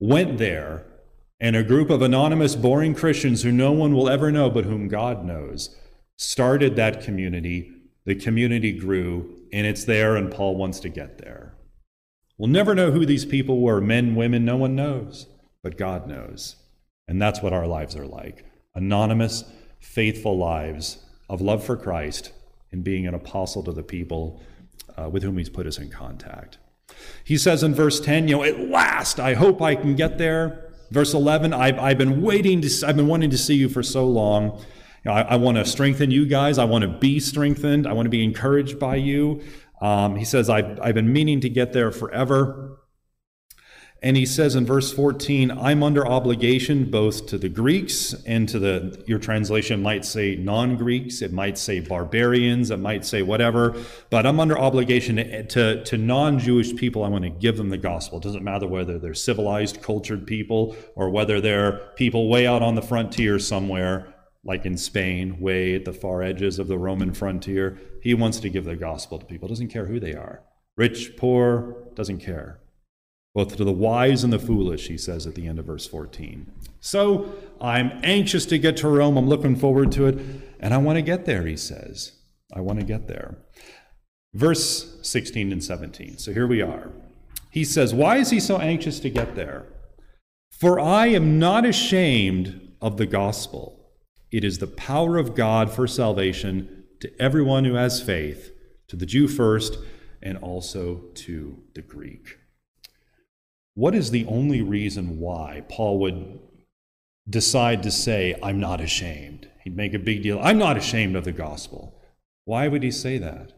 went 0.00 0.38
there, 0.38 0.84
and 1.38 1.54
a 1.54 1.62
group 1.62 1.90
of 1.90 2.02
anonymous, 2.02 2.56
boring 2.56 2.96
Christians 2.96 3.44
who 3.44 3.52
no 3.52 3.70
one 3.70 3.94
will 3.94 4.08
ever 4.08 4.32
know 4.32 4.50
but 4.50 4.64
whom 4.64 4.88
God 4.88 5.24
knows 5.24 5.76
started 6.16 6.74
that 6.74 7.04
community. 7.04 7.72
The 8.04 8.16
community 8.16 8.72
grew, 8.72 9.46
and 9.52 9.64
it's 9.64 9.84
there, 9.84 10.16
and 10.16 10.28
Paul 10.28 10.56
wants 10.56 10.80
to 10.80 10.88
get 10.88 11.18
there. 11.18 11.54
We'll 12.40 12.48
never 12.48 12.74
know 12.74 12.90
who 12.90 13.04
these 13.04 13.26
people 13.26 13.60
were 13.60 13.82
men, 13.82 14.14
women, 14.14 14.46
no 14.46 14.56
one 14.56 14.74
knows, 14.74 15.26
but 15.62 15.76
God 15.76 16.06
knows. 16.06 16.56
And 17.06 17.20
that's 17.20 17.42
what 17.42 17.52
our 17.52 17.66
lives 17.66 17.94
are 17.96 18.06
like 18.06 18.46
anonymous, 18.74 19.44
faithful 19.78 20.38
lives 20.38 21.04
of 21.28 21.42
love 21.42 21.62
for 21.62 21.76
Christ 21.76 22.32
and 22.72 22.82
being 22.82 23.06
an 23.06 23.12
apostle 23.12 23.62
to 23.64 23.72
the 23.72 23.82
people 23.82 24.40
uh, 24.96 25.10
with 25.10 25.22
whom 25.22 25.36
He's 25.36 25.50
put 25.50 25.66
us 25.66 25.76
in 25.76 25.90
contact. 25.90 26.56
He 27.24 27.36
says 27.36 27.62
in 27.62 27.74
verse 27.74 28.00
10, 28.00 28.26
you 28.26 28.36
know, 28.36 28.42
at 28.42 28.58
last, 28.58 29.20
I 29.20 29.34
hope 29.34 29.60
I 29.60 29.74
can 29.74 29.94
get 29.94 30.16
there. 30.16 30.72
Verse 30.90 31.12
11, 31.12 31.52
I've, 31.52 31.78
I've 31.78 31.98
been 31.98 32.22
waiting 32.22 32.62
to, 32.62 32.86
I've 32.86 32.96
been 32.96 33.06
wanting 33.06 33.28
to 33.30 33.38
see 33.38 33.56
you 33.56 33.68
for 33.68 33.82
so 33.82 34.06
long. 34.06 34.64
You 35.04 35.10
know, 35.10 35.12
I, 35.12 35.20
I 35.20 35.36
want 35.36 35.58
to 35.58 35.66
strengthen 35.66 36.10
you 36.10 36.24
guys. 36.24 36.56
I 36.56 36.64
want 36.64 36.82
to 36.82 36.88
be 36.88 37.20
strengthened. 37.20 37.86
I 37.86 37.92
want 37.92 38.06
to 38.06 38.10
be 38.10 38.24
encouraged 38.24 38.78
by 38.78 38.96
you. 38.96 39.42
Um, 39.80 40.16
he 40.16 40.24
says, 40.24 40.50
I've, 40.50 40.78
I've 40.80 40.94
been 40.94 41.12
meaning 41.12 41.40
to 41.40 41.48
get 41.48 41.72
there 41.72 41.90
forever. 41.90 42.80
And 44.02 44.16
he 44.16 44.24
says 44.24 44.54
in 44.54 44.64
verse 44.64 44.92
14, 44.92 45.50
I'm 45.50 45.82
under 45.82 46.06
obligation 46.06 46.90
both 46.90 47.26
to 47.26 47.36
the 47.36 47.50
Greeks 47.50 48.14
and 48.24 48.48
to 48.48 48.58
the, 48.58 49.02
your 49.06 49.18
translation 49.18 49.82
might 49.82 50.06
say 50.06 50.36
non 50.36 50.76
Greeks, 50.78 51.20
it 51.20 51.32
might 51.34 51.58
say 51.58 51.80
barbarians, 51.80 52.70
it 52.70 52.78
might 52.78 53.04
say 53.04 53.20
whatever, 53.20 53.76
but 54.08 54.24
I'm 54.24 54.40
under 54.40 54.58
obligation 54.58 55.16
to, 55.16 55.42
to, 55.44 55.84
to 55.84 55.98
non 55.98 56.38
Jewish 56.38 56.74
people. 56.76 57.04
I 57.04 57.08
want 57.08 57.24
to 57.24 57.30
give 57.30 57.58
them 57.58 57.68
the 57.68 57.76
gospel. 57.76 58.18
It 58.18 58.24
doesn't 58.24 58.42
matter 58.42 58.66
whether 58.66 58.98
they're 58.98 59.12
civilized, 59.12 59.82
cultured 59.82 60.26
people 60.26 60.76
or 60.94 61.10
whether 61.10 61.38
they're 61.42 61.72
people 61.96 62.30
way 62.30 62.46
out 62.46 62.62
on 62.62 62.76
the 62.76 62.82
frontier 62.82 63.38
somewhere, 63.38 64.14
like 64.44 64.64
in 64.64 64.76
Spain, 64.76 65.38
way 65.40 65.74
at 65.74 65.84
the 65.84 65.92
far 65.92 66.22
edges 66.22 66.58
of 66.58 66.68
the 66.68 66.78
Roman 66.78 67.12
frontier. 67.12 67.78
He 68.02 68.14
wants 68.14 68.40
to 68.40 68.48
give 68.48 68.64
the 68.64 68.76
gospel 68.76 69.18
to 69.18 69.26
people, 69.26 69.48
doesn't 69.48 69.68
care 69.68 69.86
who 69.86 70.00
they 70.00 70.14
are. 70.14 70.42
Rich, 70.76 71.16
poor, 71.16 71.76
doesn't 71.94 72.18
care 72.18 72.60
both 73.34 73.56
to 73.56 73.64
the 73.64 73.72
wise 73.72 74.24
and 74.24 74.32
the 74.32 74.38
foolish, 74.38 74.88
he 74.88 74.98
says 74.98 75.26
at 75.26 75.34
the 75.34 75.46
end 75.46 75.58
of 75.58 75.66
verse 75.66 75.86
14. 75.86 76.50
So 76.80 77.32
I'm 77.60 77.92
anxious 78.02 78.44
to 78.46 78.58
get 78.58 78.76
to 78.78 78.88
Rome. 78.88 79.16
I'm 79.16 79.28
looking 79.28 79.54
forward 79.54 79.92
to 79.92 80.06
it. 80.06 80.18
And 80.58 80.74
I 80.74 80.78
want 80.78 80.96
to 80.96 81.02
get 81.02 81.26
there, 81.26 81.46
he 81.46 81.56
says. 81.56 82.12
I 82.52 82.60
want 82.60 82.80
to 82.80 82.84
get 82.84 83.06
there. 83.06 83.38
Verse 84.34 84.98
16 85.02 85.52
and 85.52 85.62
17. 85.62 86.18
So 86.18 86.32
here 86.32 86.46
we 86.46 86.60
are. 86.60 86.90
He 87.50 87.64
says, 87.64 87.94
Why 87.94 88.16
is 88.16 88.30
he 88.30 88.40
so 88.40 88.58
anxious 88.58 88.98
to 89.00 89.10
get 89.10 89.36
there? 89.36 89.66
For 90.50 90.80
I 90.80 91.06
am 91.06 91.38
not 91.38 91.64
ashamed 91.64 92.74
of 92.80 92.96
the 92.96 93.06
gospel. 93.06 93.79
It 94.32 94.44
is 94.44 94.58
the 94.58 94.66
power 94.66 95.18
of 95.18 95.34
God 95.34 95.70
for 95.70 95.86
salvation 95.86 96.84
to 97.00 97.10
everyone 97.20 97.64
who 97.64 97.74
has 97.74 98.02
faith, 98.02 98.52
to 98.88 98.96
the 98.96 99.06
Jew 99.06 99.26
first, 99.26 99.78
and 100.22 100.38
also 100.38 101.02
to 101.14 101.62
the 101.74 101.82
Greek. 101.82 102.38
What 103.74 103.94
is 103.94 104.10
the 104.10 104.26
only 104.26 104.62
reason 104.62 105.18
why 105.18 105.64
Paul 105.68 105.98
would 106.00 106.38
decide 107.28 107.82
to 107.82 107.90
say, 107.90 108.36
I'm 108.42 108.60
not 108.60 108.80
ashamed? 108.80 109.48
He'd 109.64 109.76
make 109.76 109.94
a 109.94 109.98
big 109.98 110.22
deal. 110.22 110.38
I'm 110.42 110.58
not 110.58 110.76
ashamed 110.76 111.16
of 111.16 111.24
the 111.24 111.32
gospel. 111.32 112.00
Why 112.44 112.68
would 112.68 112.82
he 112.82 112.90
say 112.90 113.18
that? 113.18 113.52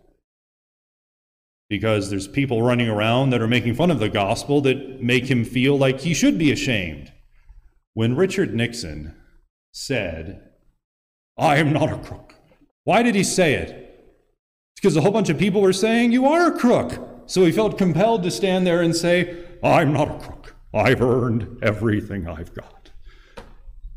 Because 1.68 2.10
there's 2.10 2.28
people 2.28 2.62
running 2.62 2.88
around 2.88 3.30
that 3.30 3.40
are 3.40 3.48
making 3.48 3.74
fun 3.74 3.90
of 3.90 3.98
the 3.98 4.08
gospel 4.08 4.60
that 4.62 5.02
make 5.02 5.30
him 5.30 5.44
feel 5.44 5.78
like 5.78 6.00
he 6.00 6.14
should 6.14 6.38
be 6.38 6.52
ashamed. 6.52 7.12
When 7.94 8.16
Richard 8.16 8.54
Nixon 8.54 9.16
said, 9.72 10.51
I 11.38 11.56
am 11.56 11.72
not 11.72 11.92
a 11.92 11.98
crook, 11.98 12.34
why 12.84 13.02
did 13.02 13.14
he 13.14 13.24
say 13.24 13.54
it? 13.54 13.70
It's 13.70 14.80
because 14.80 14.96
a 14.96 15.00
whole 15.00 15.12
bunch 15.12 15.28
of 15.28 15.38
people 15.38 15.60
were 15.60 15.72
saying, 15.72 16.12
You 16.12 16.26
are 16.26 16.54
a 16.54 16.58
crook. 16.58 17.08
So 17.26 17.44
he 17.44 17.52
felt 17.52 17.78
compelled 17.78 18.24
to 18.24 18.30
stand 18.30 18.66
there 18.66 18.82
and 18.82 18.94
say, 18.94 19.44
I'm 19.62 19.92
not 19.92 20.08
a 20.10 20.18
crook. 20.18 20.56
I've 20.74 21.00
earned 21.00 21.58
everything 21.62 22.26
I've 22.26 22.54
got. 22.54 22.90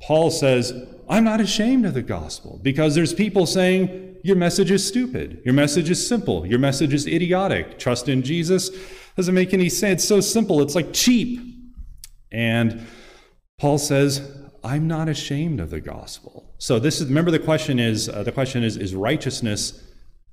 Paul 0.01 0.29
says, 0.29 0.73
I'm 1.09 1.23
not 1.23 1.41
ashamed 1.41 1.85
of 1.85 1.93
the 1.93 2.03
gospel 2.03 2.59
because 2.61 2.93
there's 2.95 3.13
people 3.13 3.45
saying, 3.45 4.17
Your 4.23 4.35
message 4.35 4.71
is 4.71 4.85
stupid. 4.87 5.41
Your 5.43 5.53
message 5.53 5.89
is 5.89 6.05
simple. 6.07 6.45
Your 6.45 6.59
message 6.59 6.93
is 6.93 7.07
idiotic. 7.07 7.79
Trust 7.79 8.07
in 8.07 8.21
Jesus 8.21 8.69
doesn't 9.15 9.33
make 9.33 9.53
any 9.53 9.69
sense. 9.69 10.01
It's 10.01 10.07
so 10.07 10.19
simple. 10.19 10.61
It's 10.61 10.75
like 10.75 10.93
cheap. 10.93 11.39
And 12.31 12.85
Paul 13.57 13.77
says, 13.77 14.44
I'm 14.65 14.87
not 14.87 15.07
ashamed 15.07 15.59
of 15.59 15.69
the 15.69 15.79
gospel. 15.79 16.53
So 16.57 16.79
this 16.79 16.99
is 16.99 17.07
remember 17.07 17.31
the 17.31 17.39
question 17.39 17.79
is 17.79 18.09
uh, 18.09 18.23
the 18.23 18.31
question 18.31 18.63
is 18.63 18.77
is 18.77 18.95
righteousness 18.95 19.81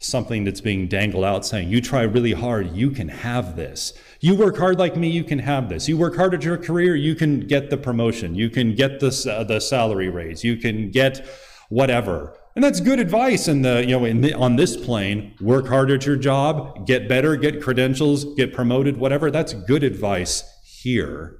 something 0.04 0.44
that's 0.44 0.60
being 0.60 0.88
dangled 0.88 1.24
out 1.24 1.46
saying, 1.46 1.68
You 1.68 1.80
try 1.80 2.02
really 2.02 2.32
hard, 2.32 2.72
you 2.72 2.90
can 2.90 3.08
have 3.08 3.56
this. 3.56 3.92
You 4.20 4.34
work 4.34 4.56
hard 4.56 4.78
like 4.78 4.96
me, 4.96 5.08
you 5.08 5.24
can 5.24 5.38
have 5.38 5.68
this. 5.68 5.88
You 5.88 5.96
work 5.96 6.16
hard 6.16 6.34
at 6.34 6.44
your 6.44 6.58
career, 6.58 6.94
you 6.96 7.14
can 7.14 7.40
get 7.40 7.70
the 7.70 7.76
promotion. 7.76 8.34
You 8.34 8.50
can 8.50 8.74
get 8.74 9.00
the, 9.00 9.32
uh, 9.32 9.44
the 9.44 9.60
salary 9.60 10.08
raise. 10.08 10.44
You 10.44 10.56
can 10.56 10.90
get 10.90 11.26
whatever. 11.68 12.36
And 12.54 12.62
that's 12.62 12.80
good 12.80 12.98
advice 12.98 13.48
in 13.48 13.62
the, 13.62 13.80
you 13.80 13.98
know, 13.98 14.04
in 14.04 14.20
the, 14.20 14.34
on 14.34 14.56
this 14.56 14.76
plane, 14.76 15.34
work 15.40 15.68
hard 15.68 15.90
at 15.90 16.04
your 16.04 16.16
job, 16.16 16.86
get 16.86 17.08
better, 17.08 17.34
get 17.36 17.62
credentials, 17.62 18.24
get 18.34 18.52
promoted, 18.52 18.98
whatever. 18.98 19.30
That's 19.30 19.54
good 19.54 19.82
advice 19.82 20.44
here. 20.64 21.38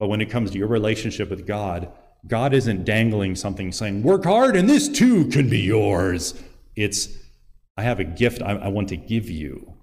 But 0.00 0.08
when 0.08 0.20
it 0.20 0.30
comes 0.30 0.50
to 0.50 0.58
your 0.58 0.66
relationship 0.66 1.30
with 1.30 1.46
God, 1.46 1.92
God 2.26 2.52
isn't 2.52 2.84
dangling 2.84 3.34
something 3.34 3.72
saying, 3.72 4.02
work 4.02 4.24
hard 4.24 4.56
and 4.56 4.68
this 4.68 4.88
too 4.88 5.26
can 5.28 5.48
be 5.48 5.60
yours. 5.60 6.34
It's 6.76 7.08
I 7.76 7.82
have 7.82 8.00
a 8.00 8.04
gift 8.04 8.42
I, 8.42 8.52
I 8.56 8.68
want 8.68 8.88
to 8.90 8.96
give 8.96 9.30
you. 9.30 9.74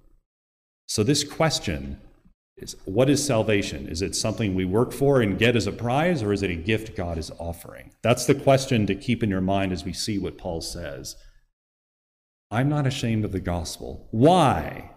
So, 0.88 1.04
this 1.04 1.24
question 1.24 2.00
is 2.58 2.76
what 2.86 3.10
is 3.10 3.26
salvation? 3.26 3.88
Is 3.88 4.02
it 4.02 4.16
something 4.16 4.54
we 4.54 4.66
work 4.66 4.94
for 4.94 5.22
and 5.22 5.40
get 5.40 5.56
as 5.56 5.68
a 5.68 5.72
prize, 5.72 6.22
or 6.22 6.32
is 6.32 6.44
it 6.44 6.52
a 6.52 6.56
gift 6.56 6.96
God 6.96 7.18
is 7.18 7.32
offering? 7.40 7.92
That's 8.04 8.26
the 8.26 8.36
question 8.36 8.86
to 8.88 8.96
keep 8.96 9.24
in 9.24 9.30
your 9.30 9.42
mind 9.42 9.72
as 9.72 9.84
we 9.84 9.94
see 9.94 10.20
what 10.20 10.38
Paul 10.38 10.62
says. 10.62 11.16
I'm 12.50 12.70
not 12.70 12.88
ashamed 12.88 13.26
of 13.26 13.32
the 13.32 13.40
gospel. 13.40 14.08
Why? 14.12 14.92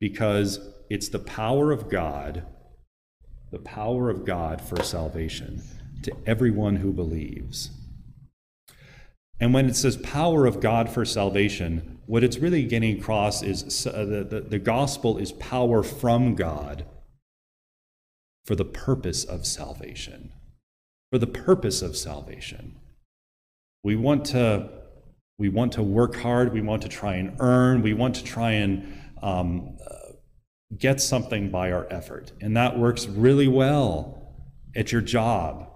Because 0.00 0.60
it's 0.90 1.08
the 1.10 1.20
power 1.20 1.70
of 1.70 1.88
God, 1.88 2.44
the 3.50 3.58
power 3.58 4.10
of 4.10 4.24
God 4.24 4.60
for 4.60 4.82
salvation 4.82 5.62
to 6.02 6.12
everyone 6.26 6.76
who 6.76 6.92
believes. 6.92 7.70
And 9.40 9.52
when 9.52 9.66
it 9.66 9.74
says 9.74 9.96
power 9.96 10.46
of 10.46 10.60
God 10.60 10.88
for 10.88 11.04
salvation, 11.04 11.98
what 12.06 12.22
it's 12.22 12.38
really 12.38 12.64
getting 12.64 12.98
across 12.98 13.42
is 13.42 13.86
uh, 13.86 14.04
the, 14.04 14.24
the, 14.24 14.40
the 14.40 14.58
gospel 14.58 15.18
is 15.18 15.32
power 15.32 15.82
from 15.82 16.34
God 16.34 16.84
for 18.44 18.54
the 18.54 18.64
purpose 18.64 19.24
of 19.24 19.46
salvation. 19.46 20.32
For 21.10 21.18
the 21.18 21.26
purpose 21.26 21.82
of 21.82 21.96
salvation. 21.96 22.76
We 23.82 23.96
want 23.96 24.24
to, 24.26 24.68
we 25.38 25.48
want 25.48 25.72
to 25.72 25.82
work 25.82 26.14
hard, 26.16 26.52
we 26.52 26.60
want 26.60 26.82
to 26.82 26.88
try 26.88 27.16
and 27.16 27.36
earn, 27.40 27.82
we 27.82 27.94
want 27.94 28.14
to 28.16 28.24
try 28.24 28.52
and 28.52 28.96
um, 29.22 29.76
get 30.78 31.00
something 31.00 31.50
by 31.50 31.72
our 31.72 31.86
effort. 31.90 32.32
And 32.40 32.56
that 32.56 32.78
works 32.78 33.06
really 33.06 33.48
well 33.48 34.36
at 34.76 34.92
your 34.92 35.02
job. 35.02 35.71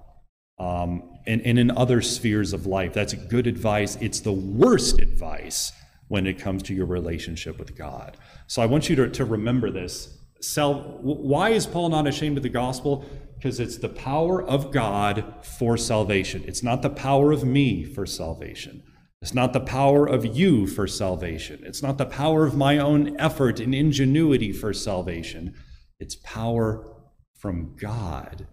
Um, 0.58 1.16
and, 1.26 1.42
and 1.42 1.58
in 1.58 1.70
other 1.70 2.00
spheres 2.00 2.52
of 2.52 2.66
life. 2.66 2.94
That's 2.94 3.12
good 3.12 3.46
advice. 3.46 3.96
It's 4.00 4.20
the 4.20 4.32
worst 4.32 5.00
advice 5.00 5.72
when 6.08 6.26
it 6.26 6.38
comes 6.38 6.62
to 6.64 6.75
your 6.75 6.86
relationship 6.86 7.58
with 7.58 7.76
God. 7.76 8.16
So 8.46 8.62
I 8.62 8.66
want 8.66 8.88
you 8.88 8.96
to, 8.96 9.10
to 9.10 9.25
remember 9.25 9.70
this. 9.70 10.18
Why 10.54 11.50
is 11.50 11.66
Paul 11.66 11.88
not 11.88 12.06
ashamed 12.06 12.36
of 12.36 12.42
the 12.42 12.48
gospel? 12.48 13.04
Because 13.34 13.58
it's 13.58 13.78
the 13.78 13.88
power 13.88 14.42
of 14.42 14.70
God 14.70 15.34
for 15.42 15.76
salvation. 15.76 16.44
It's 16.46 16.62
not 16.62 16.82
the 16.82 16.90
power 16.90 17.32
of 17.32 17.44
me 17.44 17.84
for 17.84 18.06
salvation. 18.06 18.82
It's 19.20 19.34
not 19.34 19.52
the 19.52 19.60
power 19.60 20.06
of 20.06 20.25
you 20.25 20.66
for 20.66 20.86
salvation. 20.86 21.62
It's 21.64 21.82
not 21.82 21.98
the 21.98 22.06
power 22.06 22.46
of 22.46 22.56
my 22.56 22.78
own 22.78 23.18
effort 23.18 23.60
and 23.60 23.75
ingenuity 23.75 24.52
for 24.52 24.72
salvation. 24.72 25.54
It's 25.98 26.16
power 26.16 26.94
from 27.36 27.75
God 27.76 28.46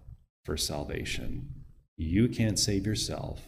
for 0.44 0.56
salvation. 0.56 1.63
You 1.96 2.28
can't 2.28 2.58
save 2.58 2.86
yourself. 2.86 3.42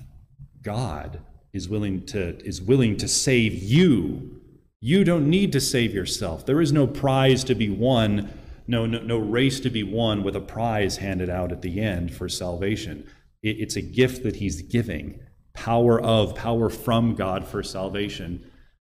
God 0.63 1.21
is 1.53 1.69
willing 1.69 2.05
to, 2.07 2.39
is 2.45 2.61
willing 2.61 2.97
to 2.99 3.09
save 3.09 3.55
you. 3.55 4.41
You 4.81 5.05
don't 5.05 5.29
need 5.29 5.53
to 5.53 5.61
save 5.61 5.95
yourself. 5.95 6.45
There 6.45 6.61
is 6.61 6.73
no 6.73 6.87
prize 6.87 7.43
to 7.45 7.55
be 7.55 7.71
won, 7.71 8.31
no, 8.67 8.87
no, 8.87 9.01
no 9.01 9.19
race 9.19 9.59
to 9.61 9.71
be 9.71 9.83
won 9.83 10.23
with 10.23 10.37
a 10.37 10.41
prize 10.41 10.99
handed 10.99 11.31
out 11.31 11.51
at 11.51 11.63
the 11.63 11.81
end 11.81 12.15
for 12.15 12.29
salvation. 12.29 13.09
It, 13.43 13.57
it's 13.59 13.77
a 13.77 13.83
gift 13.83 14.23
that 14.25 14.37
He's 14.37 14.63
giving 14.63 15.21
power 15.55 16.01
of, 16.01 16.35
power 16.35 16.69
from 16.69 17.15
God 17.15 17.47
for 17.49 17.63
salvation 17.63 18.51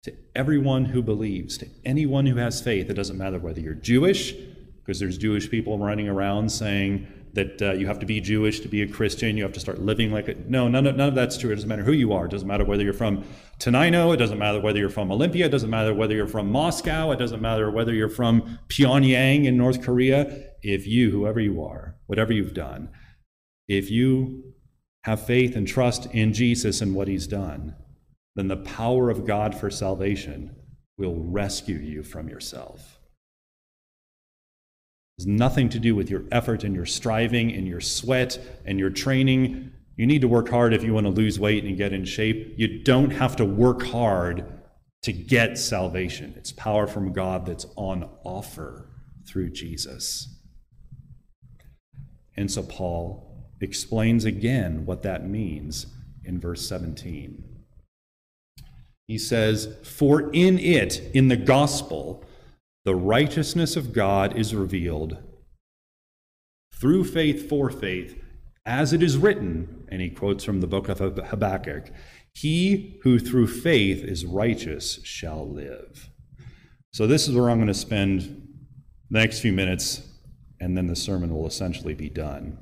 to 0.05 0.15
everyone 0.35 0.87
who 0.87 1.03
believes, 1.03 1.59
to 1.59 1.69
anyone 1.85 2.27
who 2.27 2.37
has 2.37 2.63
faith. 2.63 2.89
It 2.89 2.95
doesn't 2.95 3.19
matter 3.19 3.39
whether 3.39 3.61
you're 3.61 3.75
Jewish, 3.75 4.33
because 4.79 5.01
there's 5.01 5.19
Jewish 5.19 5.51
people 5.51 5.79
running 5.79 6.09
around 6.09 6.51
saying, 6.51 7.07
that 7.37 7.63
uh, 7.63 7.73
you 7.73 7.87
have 7.87 8.01
to 8.01 8.07
be 8.07 8.21
Jewish 8.21 8.61
to 8.61 8.69
be 8.69 8.83
a 8.83 8.89
Christian. 8.89 9.37
You 9.37 9.45
have 9.45 9.53
to 9.53 9.61
start 9.61 9.79
living 9.79 10.11
like 10.11 10.29
it. 10.29 10.49
No, 10.49 10.67
none 10.69 10.87
of, 10.87 10.97
none 10.97 11.09
of 11.09 11.15
that's 11.15 11.39
true. 11.39 11.53
It 11.53 11.55
doesn't 11.55 11.69
matter 11.69 11.85
who 11.85 11.93
you 11.93 12.13
are. 12.13 12.25
It 12.25 12.31
doesn't 12.31 12.49
matter 12.49 12.65
whether 12.65 12.83
you're 12.83 12.93
from 12.93 13.25
Tenino. 13.61 14.13
It 14.13 14.17
doesn't 14.17 14.39
matter 14.39 14.61
whether 14.61 14.79
you're 14.79 14.89
from 14.89 15.13
Olympia. 15.13 15.47
It 15.47 15.51
doesn't 15.51 15.71
matter 15.71 15.95
whether 15.95 16.15
you're 16.15 16.27
from 16.27 16.51
Moscow. 16.51 17.13
It 17.13 17.19
doesn't 17.19 17.41
matter 17.41 17.71
whether 17.71 17.95
you're 17.95 18.09
from 18.09 18.59
Pyongyang 18.69 19.45
in 19.45 19.57
North 19.57 19.83
Korea. 19.83 20.51
If 20.63 20.87
you, 20.87 21.11
whoever 21.11 21.39
you 21.39 21.63
are, 21.63 21.97
whatever 22.07 22.33
you've 22.33 22.55
done, 22.55 22.89
if 23.69 23.91
you 23.91 24.55
have 25.05 25.25
faith 25.25 25.55
and 25.55 25.69
trust 25.69 26.07
in 26.07 26.33
Jesus 26.33 26.81
and 26.81 26.95
what 26.95 27.07
he's 27.07 27.29
done, 27.29 27.77
then 28.35 28.49
the 28.49 28.57
power 28.57 29.09
of 29.09 29.25
God 29.25 29.55
for 29.55 29.71
salvation 29.71 30.57
will 30.99 31.15
rescue 31.17 31.77
you 31.77 32.03
from 32.03 32.29
yourself 32.29 32.96
has 35.19 35.27
nothing 35.27 35.69
to 35.71 35.79
do 35.79 35.95
with 35.95 36.11
your 36.11 36.25
effort 36.31 36.63
and 36.63 36.75
your 36.75 36.85
striving 36.85 37.53
and 37.53 37.67
your 37.67 37.81
sweat 37.81 38.39
and 38.67 38.79
your 38.79 38.91
training. 38.91 39.73
You 39.97 40.07
need 40.07 40.21
to 40.21 40.29
work 40.29 40.51
hard 40.51 40.75
if 40.75 40.83
you 40.83 40.93
want 40.93 41.07
to 41.07 41.11
lose 41.11 41.41
weight 41.41 41.65
and 41.65 41.77
get 41.77 41.95
in 41.95 42.05
shape. 42.05 42.55
You 42.59 42.83
don't 42.83 43.11
have 43.11 43.37
to 43.37 43.45
work 43.45 43.83
hard 43.83 44.45
to 45.03 45.13
get 45.13 45.57
salvation. 45.57 46.35
It's 46.37 46.53
power 46.53 46.87
from 46.87 47.15
God 47.15 47.47
that's 47.47 47.65
on 47.77 48.11
offer 48.25 48.91
through 49.27 49.51
Jesus. 49.51 50.29
And 52.37 52.51
so 52.51 52.63
Paul 52.63 53.49
explains 53.63 54.27
again 54.27 54.85
what 54.85 55.03
that 55.03 55.27
means 55.27 55.87
in 56.25 56.39
verse 56.39 56.69
17. 56.69 57.43
He 59.07 59.17
says, 59.17 59.75
For 59.83 60.31
in 60.33 60.59
it, 60.59 61.01
in 61.15 61.29
the 61.29 61.37
gospel, 61.37 62.26
the 62.87 62.95
righteousness 62.95 63.75
of 63.75 63.93
God 63.93 64.39
is 64.39 64.55
revealed 64.55 65.19
through 66.73 67.03
faith 67.03 67.49
for 67.49 67.69
faith, 67.69 68.23
as 68.65 68.93
it 68.93 69.03
is 69.03 69.19
written, 69.19 69.85
and 69.89 70.01
he 70.01 70.09
quotes 70.09 70.45
from 70.45 70.61
the 70.61 70.69
book 70.69 70.89
of 70.89 71.01
Habakkuk 71.01 71.91
He 72.33 73.01
who 73.03 73.19
through 73.19 73.49
faith 73.49 74.05
is 74.05 74.25
righteous 74.25 75.01
shall 75.03 75.51
live. 75.51 76.11
So, 76.93 77.09
this 77.09 77.27
is 77.27 77.35
where 77.35 77.51
I'm 77.51 77.59
going 77.59 77.67
to 77.67 77.75
spend 77.75 78.21
the 79.11 79.19
next 79.19 79.41
few 79.41 79.53
minutes, 79.53 80.09
and 80.61 80.77
then 80.77 80.87
the 80.87 80.95
sermon 80.95 81.35
will 81.35 81.49
essentially 81.49 81.95
be 81.95 82.09
done. 82.09 82.57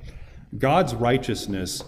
God's 0.57 0.95
righteousness 0.95 1.83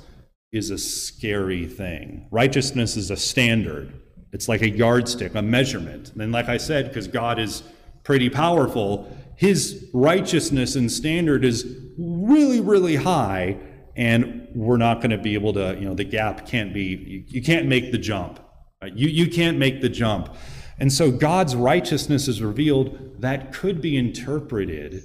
is 0.51 0.69
a 0.69 0.77
scary 0.77 1.65
thing. 1.65 2.27
Righteousness 2.29 2.97
is 2.97 3.09
a 3.09 3.17
standard, 3.17 3.99
it's 4.31 4.47
like 4.47 4.61
a 4.61 4.69
yardstick, 4.69 5.33
a 5.33 5.41
measurement. 5.41 6.11
And 6.19 6.31
like 6.31 6.49
I 6.49 6.57
said, 6.57 6.89
because 6.89 7.07
God 7.07 7.39
is 7.39 7.63
pretty 8.07 8.29
powerful, 8.29 9.05
his 9.35 9.85
righteousness 9.93 10.77
and 10.77 10.89
standard 10.89 11.43
is 11.43 11.77
really, 11.97 12.61
really 12.61 12.95
high, 12.95 13.57
and 13.97 14.47
we're 14.55 14.77
not 14.77 15.01
going 15.01 15.09
to 15.09 15.17
be 15.17 15.33
able 15.33 15.51
to, 15.51 15.75
you 15.77 15.83
know, 15.83 15.93
the 15.93 16.05
gap 16.05 16.47
can't 16.47 16.73
be, 16.73 16.83
you, 16.83 17.23
you 17.27 17.41
can't 17.41 17.67
make 17.67 17.91
the 17.91 17.97
jump. 17.97 18.39
Right? 18.81 18.93
You, 18.93 19.09
you 19.09 19.29
can't 19.29 19.57
make 19.57 19.81
the 19.81 19.89
jump. 19.89 20.33
And 20.79 20.93
so 20.93 21.11
God's 21.11 21.53
righteousness 21.53 22.29
is 22.29 22.41
revealed, 22.41 23.21
that 23.21 23.51
could 23.51 23.81
be 23.81 23.97
interpreted 23.97 25.03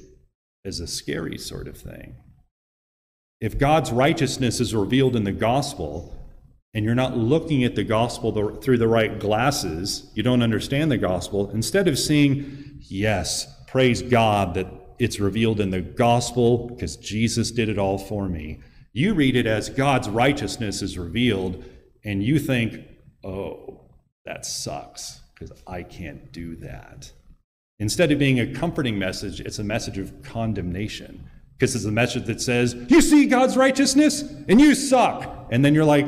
as 0.64 0.78
a 0.78 0.87
scary 0.87 1.38
sort 1.38 1.66
of 1.66 1.76
thing. 1.76 2.14
If 3.40 3.59
God's 3.59 3.90
righteousness 3.90 4.61
is 4.61 4.76
revealed 4.76 5.16
in 5.16 5.25
the 5.25 5.32
gospel, 5.32 6.22
and 6.75 6.85
you're 6.85 6.95
not 6.95 7.17
looking 7.17 7.64
at 7.64 7.75
the 7.75 7.85
gospel 7.85 8.57
through 8.57 8.79
the 8.79 8.88
right 8.88 9.19
glasses, 9.19 10.11
you 10.14 10.23
don't 10.23 10.43
understand 10.43 10.91
the 10.91 10.99
gospel, 10.99 11.50
instead 11.50 11.87
of 11.87 11.99
seeing, 11.99 12.79
yes, 12.81 13.47
praise 13.67 14.00
God 14.02 14.55
that 14.55 14.67
it's 14.99 15.21
revealed 15.21 15.61
in 15.61 15.71
the 15.71 15.81
gospel 15.81 16.69
because 16.69 16.97
Jesus 16.97 17.50
did 17.50 17.69
it 17.69 17.79
all 17.79 17.99
for 17.99 18.29
me, 18.29 18.61
you 18.93 19.14
read 19.14 19.37
it 19.37 19.47
as 19.47 19.69
God's 19.69 20.09
righteousness 20.09 20.83
is 20.83 20.99
revealed, 20.99 21.64
and 22.05 22.23
you 22.23 22.38
think, 22.38 22.81
oh, 23.25 23.81
that 24.25 24.47
sucks 24.47 25.21
because 25.35 25.62
I 25.67 25.83
can't 25.83 26.33
do 26.33 26.57
that. 26.57 27.11
Instead 27.79 28.12
of 28.12 28.19
being 28.19 28.38
a 28.38 28.52
comforting 28.55 28.99
message, 28.99 29.41
it's 29.41 29.59
a 29.59 29.64
message 29.64 29.99
of 29.99 30.23
condemnation 30.23 31.29
because 31.59 31.75
it's 31.75 31.85
a 31.85 31.93
message 31.93 32.26
that 32.26 32.41
says, 32.41 32.75
You 32.88 33.00
see 33.00 33.26
God's 33.26 33.57
righteousness 33.57 34.23
and 34.49 34.61
you 34.61 34.75
suck. 34.75 35.49
And 35.50 35.64
then 35.64 35.75
you're 35.75 35.85
like, 35.85 36.07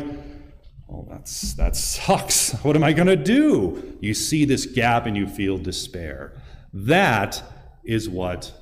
Oh, 0.94 1.06
that's, 1.10 1.54
that 1.54 1.74
sucks. 1.74 2.52
What 2.64 2.76
am 2.76 2.84
I 2.84 2.92
going 2.92 3.08
to 3.08 3.16
do? 3.16 3.96
You 4.00 4.14
see 4.14 4.44
this 4.44 4.64
gap 4.64 5.06
and 5.06 5.16
you 5.16 5.26
feel 5.26 5.58
despair. 5.58 6.40
That 6.72 7.42
is 7.84 8.08
what 8.08 8.52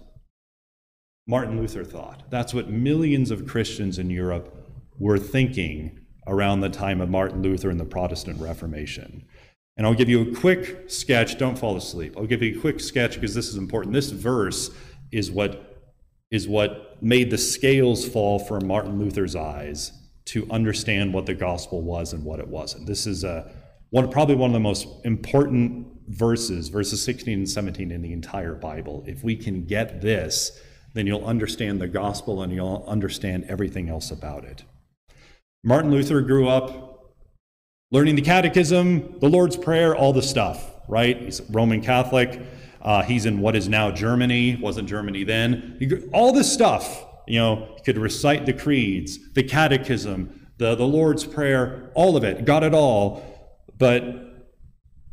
Martin 1.26 1.58
Luther 1.58 1.84
thought. 1.84 2.30
That's 2.30 2.54
what 2.54 2.70
millions 2.70 3.30
of 3.30 3.46
Christians 3.46 3.98
in 3.98 4.08
Europe 4.08 4.56
were 4.98 5.18
thinking 5.18 6.00
around 6.26 6.60
the 6.60 6.68
time 6.68 7.00
of 7.00 7.10
Martin 7.10 7.42
Luther 7.42 7.68
and 7.68 7.78
the 7.78 7.84
Protestant 7.84 8.40
Reformation. 8.40 9.24
And 9.76 9.86
I'll 9.86 9.94
give 9.94 10.08
you 10.08 10.22
a 10.22 10.34
quick 10.34 10.90
sketch. 10.90 11.38
Don't 11.38 11.58
fall 11.58 11.76
asleep. 11.76 12.14
I'll 12.16 12.26
give 12.26 12.42
you 12.42 12.56
a 12.56 12.60
quick 12.60 12.80
sketch 12.80 13.14
because 13.14 13.34
this 13.34 13.48
is 13.48 13.56
important. 13.56 13.92
This 13.92 14.10
verse 14.10 14.70
is 15.10 15.30
what 15.30 15.68
is 16.30 16.48
what 16.48 16.96
made 17.02 17.30
the 17.30 17.36
scales 17.36 18.08
fall 18.08 18.38
from 18.38 18.66
Martin 18.66 18.98
Luther's 18.98 19.36
eyes 19.36 19.92
to 20.32 20.46
understand 20.50 21.12
what 21.12 21.26
the 21.26 21.34
gospel 21.34 21.82
was 21.82 22.14
and 22.14 22.24
what 22.24 22.40
it 22.40 22.48
wasn't. 22.48 22.86
This 22.86 23.06
is 23.06 23.22
a 23.22 23.52
one 23.90 24.08
probably 24.10 24.34
one 24.34 24.48
of 24.48 24.54
the 24.54 24.60
most 24.60 24.88
important 25.04 25.86
verses, 26.08 26.68
verses 26.68 27.04
16 27.04 27.40
and 27.40 27.50
17 27.50 27.90
in 27.90 28.00
the 28.00 28.14
entire 28.14 28.54
Bible. 28.54 29.04
If 29.06 29.22
we 29.22 29.36
can 29.36 29.66
get 29.66 30.00
this, 30.00 30.58
then 30.94 31.06
you'll 31.06 31.26
understand 31.26 31.82
the 31.82 31.86
gospel 31.86 32.42
and 32.42 32.50
you'll 32.50 32.82
understand 32.88 33.44
everything 33.46 33.90
else 33.90 34.10
about 34.10 34.44
it. 34.44 34.64
Martin 35.62 35.90
Luther 35.90 36.22
grew 36.22 36.48
up 36.48 37.14
learning 37.90 38.16
the 38.16 38.22
catechism, 38.22 39.18
the 39.20 39.28
Lord's 39.28 39.58
Prayer, 39.58 39.94
all 39.94 40.14
the 40.14 40.22
stuff, 40.22 40.70
right? 40.88 41.20
He's 41.20 41.42
Roman 41.50 41.82
Catholic. 41.82 42.40
Uh, 42.80 43.02
he's 43.02 43.26
in 43.26 43.38
what 43.40 43.54
is 43.54 43.68
now 43.68 43.90
Germany, 43.90 44.56
wasn't 44.56 44.88
Germany 44.88 45.24
then. 45.24 45.76
He, 45.78 45.94
all 46.14 46.32
this 46.32 46.50
stuff, 46.50 47.04
you 47.26 47.38
know, 47.38 47.74
he 47.76 47.82
could 47.82 47.98
recite 47.98 48.46
the 48.46 48.52
creeds, 48.52 49.32
the 49.32 49.42
catechism, 49.42 50.48
the, 50.58 50.74
the 50.74 50.86
Lord's 50.86 51.24
Prayer, 51.24 51.90
all 51.94 52.16
of 52.16 52.24
it, 52.24 52.44
got 52.44 52.62
it 52.62 52.74
all. 52.74 53.22
But 53.78 54.32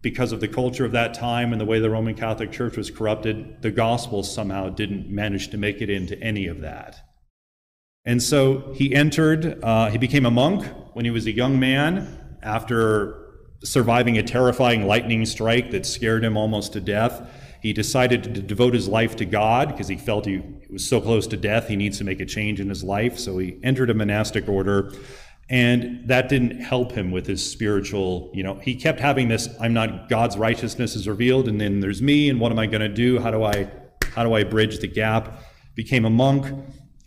because 0.02 0.32
of 0.32 0.40
the 0.40 0.48
culture 0.48 0.86
of 0.86 0.92
that 0.94 1.14
time 1.14 1.52
and 1.52 1.60
the 1.60 1.66
way 1.66 1.80
the 1.80 1.90
Roman 1.90 2.16
Catholic 2.16 2.52
Church 2.52 2.78
was 2.78 2.90
corrupted, 2.90 3.62
the 3.62 3.72
gospel 3.72 4.24
somehow 4.24 4.70
didn't 4.70 5.10
manage 5.10 5.50
to 5.50 5.58
make 5.58 5.82
it 5.82 5.90
into 5.90 6.20
any 6.22 6.48
of 6.48 6.62
that. 6.62 6.98
And 8.06 8.24
so 8.24 8.72
he 8.74 8.96
entered, 8.96 9.64
uh, 9.64 9.90
he 9.90 9.98
became 9.98 10.26
a 10.26 10.32
monk 10.32 10.66
when 10.94 11.06
he 11.06 11.12
was 11.12 11.26
a 11.26 11.32
young 11.32 11.60
man 11.60 12.38
after 12.42 13.28
surviving 13.64 14.18
a 14.18 14.24
terrifying 14.24 14.88
lightning 14.88 15.26
strike 15.26 15.72
that 15.72 15.86
scared 15.86 16.24
him 16.24 16.38
almost 16.38 16.74
to 16.74 16.82
death. 16.82 17.30
He 17.62 17.74
decided 17.74 18.24
to 18.24 18.42
devote 18.42 18.74
his 18.74 18.88
life 18.88 19.16
to 19.18 19.26
God 19.26 19.70
because 19.70 19.88
he 19.88 19.98
felt 19.98 20.26
he 20.26 20.42
was 20.70 20.88
so 20.88 21.02
close 21.02 21.28
to 21.28 21.38
death, 21.38 21.68
he 21.68 21.76
needs 21.76 21.98
to 21.98 22.04
make 22.04 22.20
a 22.20 22.26
change 22.26 22.60
in 22.60 22.70
his 22.70 22.84
life. 22.84 23.20
So 23.20 23.38
he 23.38 23.60
entered 23.64 23.90
a 23.90 23.94
monastic 23.94 24.48
order 24.48 24.94
and 25.50 26.08
that 26.08 26.30
didn't 26.30 26.62
help 26.62 26.92
him 26.92 27.10
with 27.10 27.26
his 27.26 27.50
spiritual, 27.50 28.30
you 28.34 28.44
know, 28.44 28.56
he 28.56 28.76
kept 28.76 29.00
having 29.00 29.30
this, 29.30 29.50
I'm 29.60 29.74
not, 29.74 30.08
God's 30.08 30.38
righteousness 30.38 30.96
is 30.96 31.08
revealed, 31.08 31.48
and 31.48 31.60
then 31.60 31.80
there's 31.80 32.04
me, 32.04 32.30
and 32.30 32.40
what 32.40 32.52
am 32.52 32.60
I 32.60 32.68
going 32.68 32.82
to 32.82 32.90
do? 32.90 33.20
How 33.20 33.32
do 33.32 33.44
I, 33.44 33.70
how 34.14 34.24
do 34.24 34.34
I 34.34 34.44
bridge 34.44 34.78
the 34.80 34.88
gap? 34.88 35.44
Became 35.74 36.06
a 36.06 36.10
monk, 36.10 36.46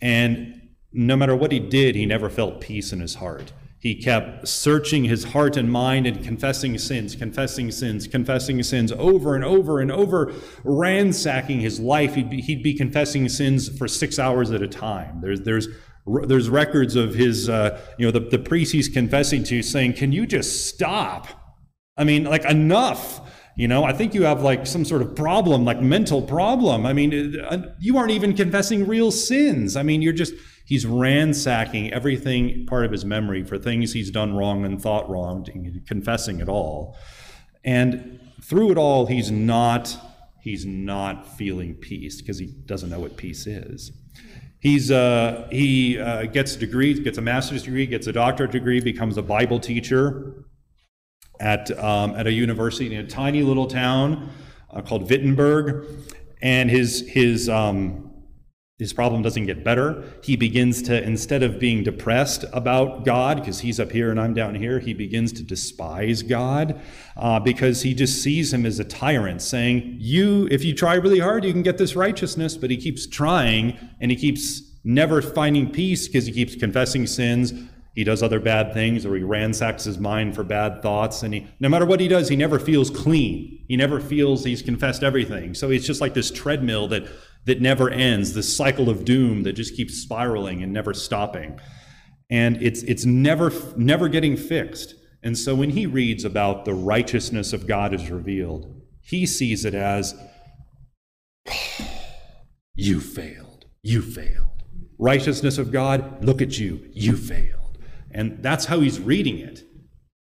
and 0.01 0.61
no 0.91 1.15
matter 1.15 1.35
what 1.35 1.53
he 1.53 1.59
did, 1.59 1.95
he 1.95 2.05
never 2.05 2.29
felt 2.29 2.59
peace 2.59 2.91
in 2.91 2.99
his 2.99 3.15
heart. 3.15 3.53
He 3.83 3.95
kept 3.95 4.47
searching 4.47 5.03
his 5.03 5.25
heart 5.25 5.57
and 5.57 5.69
mind 5.69 6.07
and 6.07 6.23
confessing 6.23 6.77
sins, 6.77 7.17
confessing 7.17 7.69
sins, 7.69 8.07
confessing 8.07 8.63
sins 8.63 8.93
over 8.93 9.35
and 9.35 9.43
over 9.43 9.81
and 9.81 9.91
over, 9.91 10.31
ransacking 10.63 11.59
his 11.59 11.81
life. 11.81 12.15
He'd 12.15 12.29
be, 12.29 12.39
he'd 12.39 12.63
be 12.63 12.73
confessing 12.73 13.27
sins 13.27 13.67
for 13.77 13.89
six 13.89 14.17
hours 14.17 14.51
at 14.51 14.61
a 14.61 14.69
time. 14.69 15.19
There's, 15.19 15.41
there's 15.41 15.67
there's 16.05 16.49
records 16.49 16.95
of 16.95 17.13
his, 17.13 17.49
uh, 17.49 17.79
you 17.97 18.05
know, 18.05 18.11
the, 18.11 18.21
the 18.21 18.39
priest 18.39 18.71
he's 18.71 18.87
confessing 18.87 19.43
to 19.45 19.61
saying, 19.61 19.93
Can 19.93 20.13
you 20.13 20.25
just 20.25 20.67
stop? 20.67 21.27
I 21.97 22.05
mean, 22.05 22.23
like, 22.23 22.45
enough. 22.45 23.32
You 23.55 23.67
know, 23.67 23.83
I 23.83 23.93
think 23.93 24.15
you 24.15 24.23
have 24.23 24.41
like 24.41 24.65
some 24.65 24.83
sort 24.83 25.03
of 25.03 25.15
problem, 25.15 25.63
like 25.63 25.79
mental 25.79 26.23
problem. 26.23 26.87
I 26.87 26.93
mean, 26.93 27.39
uh, 27.39 27.73
you 27.79 27.97
aren't 27.97 28.11
even 28.11 28.35
confessing 28.35 28.87
real 28.87 29.11
sins. 29.11 29.75
I 29.75 29.83
mean, 29.83 30.01
you're 30.01 30.11
just, 30.11 30.33
he's 30.65 30.87
ransacking 30.87 31.93
everything 31.93 32.65
part 32.65 32.83
of 32.83 32.91
his 32.91 33.05
memory 33.05 33.43
for 33.43 33.59
things 33.59 33.93
he's 33.93 34.09
done 34.09 34.35
wrong 34.35 34.65
and 34.65 34.81
thought 34.81 35.07
wrong, 35.07 35.45
confessing 35.87 36.39
it 36.39 36.49
all. 36.49 36.97
And 37.63 38.19
through 38.41 38.71
it 38.71 38.77
all, 38.77 39.05
he's 39.05 39.29
not, 39.29 39.95
he's 40.41 40.65
not 40.65 41.27
feeling 41.37 41.75
peace 41.75 42.21
because 42.21 42.39
he 42.39 42.47
doesn't 42.47 42.89
know 42.89 42.99
what 42.99 43.17
peace 43.17 43.45
is. 43.45 43.91
He's, 44.61 44.89
uh, 44.89 45.47
he 45.51 45.99
uh, 45.99 46.23
gets 46.23 46.55
a 46.55 46.57
degree, 46.57 46.99
gets 46.99 47.19
a 47.19 47.21
master's 47.21 47.63
degree, 47.63 47.85
gets 47.85 48.07
a 48.07 48.13
doctorate 48.13 48.51
degree, 48.51 48.79
becomes 48.79 49.17
a 49.17 49.21
Bible 49.21 49.59
teacher 49.59 50.45
at, 51.43 51.77
um, 51.77 52.15
at 52.15 52.25
a 52.25 52.31
university 52.31 52.95
in 52.95 53.05
a 53.05 53.07
tiny 53.07 53.43
little 53.43 53.67
town 53.67 54.29
uh, 54.71 54.81
called 54.81 55.09
Wittenberg. 55.09 55.85
And 56.41 56.69
his, 56.69 57.07
his, 57.09 57.49
um, 57.49 58.11
his 58.79 58.93
problem 58.93 59.21
doesn't 59.21 59.45
get 59.45 59.61
better. 59.63 60.03
He 60.23 60.37
begins 60.37 60.81
to, 60.83 61.03
instead 61.03 61.43
of 61.43 61.59
being 61.59 61.83
depressed 61.83 62.45
about 62.53 63.03
God, 63.03 63.39
because 63.39 63.59
he's 63.59 63.77
up 63.77 63.91
here 63.91 64.09
and 64.09 64.19
I'm 64.19 64.33
down 64.33 64.55
here, 64.55 64.79
he 64.79 64.93
begins 64.93 65.33
to 65.33 65.43
despise 65.43 66.21
God 66.21 66.79
uh, 67.17 67.41
because 67.41 67.81
he 67.81 67.93
just 67.93 68.23
sees 68.23 68.53
him 68.53 68.65
as 68.65 68.79
a 68.79 68.85
tyrant, 68.85 69.41
saying, 69.41 69.97
You, 69.99 70.47
if 70.49 70.63
you 70.63 70.73
try 70.73 70.95
really 70.95 71.19
hard, 71.19 71.43
you 71.43 71.51
can 71.51 71.61
get 71.61 71.77
this 71.77 71.95
righteousness. 71.95 72.55
But 72.55 72.71
he 72.71 72.77
keeps 72.77 73.05
trying 73.05 73.77
and 73.99 74.09
he 74.09 74.17
keeps 74.17 74.61
never 74.85 75.21
finding 75.21 75.71
peace 75.71 76.07
because 76.07 76.25
he 76.25 76.31
keeps 76.31 76.55
confessing 76.55 77.05
sins. 77.05 77.53
He 77.93 78.03
does 78.03 78.23
other 78.23 78.39
bad 78.39 78.73
things 78.73 79.05
or 79.05 79.15
he 79.15 79.23
ransacks 79.23 79.83
his 79.83 79.99
mind 79.99 80.35
for 80.35 80.43
bad 80.43 80.81
thoughts. 80.81 81.21
And 81.21 81.33
he, 81.33 81.47
no 81.59 81.69
matter 81.69 81.85
what 81.85 81.99
he 81.99 82.07
does, 82.07 82.27
he 82.27 82.35
never 82.35 82.57
feels 82.59 82.89
clean. 82.89 83.63
He 83.67 83.77
never 83.77 83.99
feels 83.99 84.43
he's 84.43 84.63
confessed 84.63 85.03
everything. 85.03 85.53
So 85.53 85.69
it's 85.69 85.85
just 85.85 86.01
like 86.01 86.15
this 86.15 86.31
treadmill 86.31 86.87
that, 86.87 87.03
that 87.45 87.61
never 87.61 87.89
ends, 87.89 88.33
this 88.33 88.55
cycle 88.55 88.89
of 88.89 89.05
doom 89.05 89.43
that 89.43 89.53
just 89.53 89.75
keeps 89.75 89.93
spiraling 89.95 90.63
and 90.63 90.73
never 90.73 90.93
stopping. 90.93 91.59
And 92.31 92.61
it's, 92.63 92.81
it's 92.83 93.05
never, 93.05 93.51
never 93.77 94.09
getting 94.09 94.37
fixed. 94.37 94.95
And 95.21 95.37
so 95.37 95.53
when 95.53 95.69
he 95.69 95.85
reads 95.85 96.25
about 96.25 96.65
the 96.65 96.73
righteousness 96.73 97.53
of 97.53 97.67
God 97.67 97.93
is 97.93 98.09
revealed, 98.09 98.81
he 99.01 99.25
sees 99.27 99.65
it 99.65 99.75
as, 99.75 100.15
you 102.75 102.99
failed. 102.99 103.65
You 103.83 104.01
failed. 104.01 104.47
righteousness 104.97 105.57
of 105.57 105.71
God, 105.71 106.23
look 106.23 106.41
at 106.41 106.57
you, 106.57 106.89
you 106.93 107.17
failed. 107.17 107.62
And 108.13 108.41
that's 108.41 108.65
how 108.65 108.79
he's 108.79 108.99
reading 108.99 109.39
it. 109.39 109.63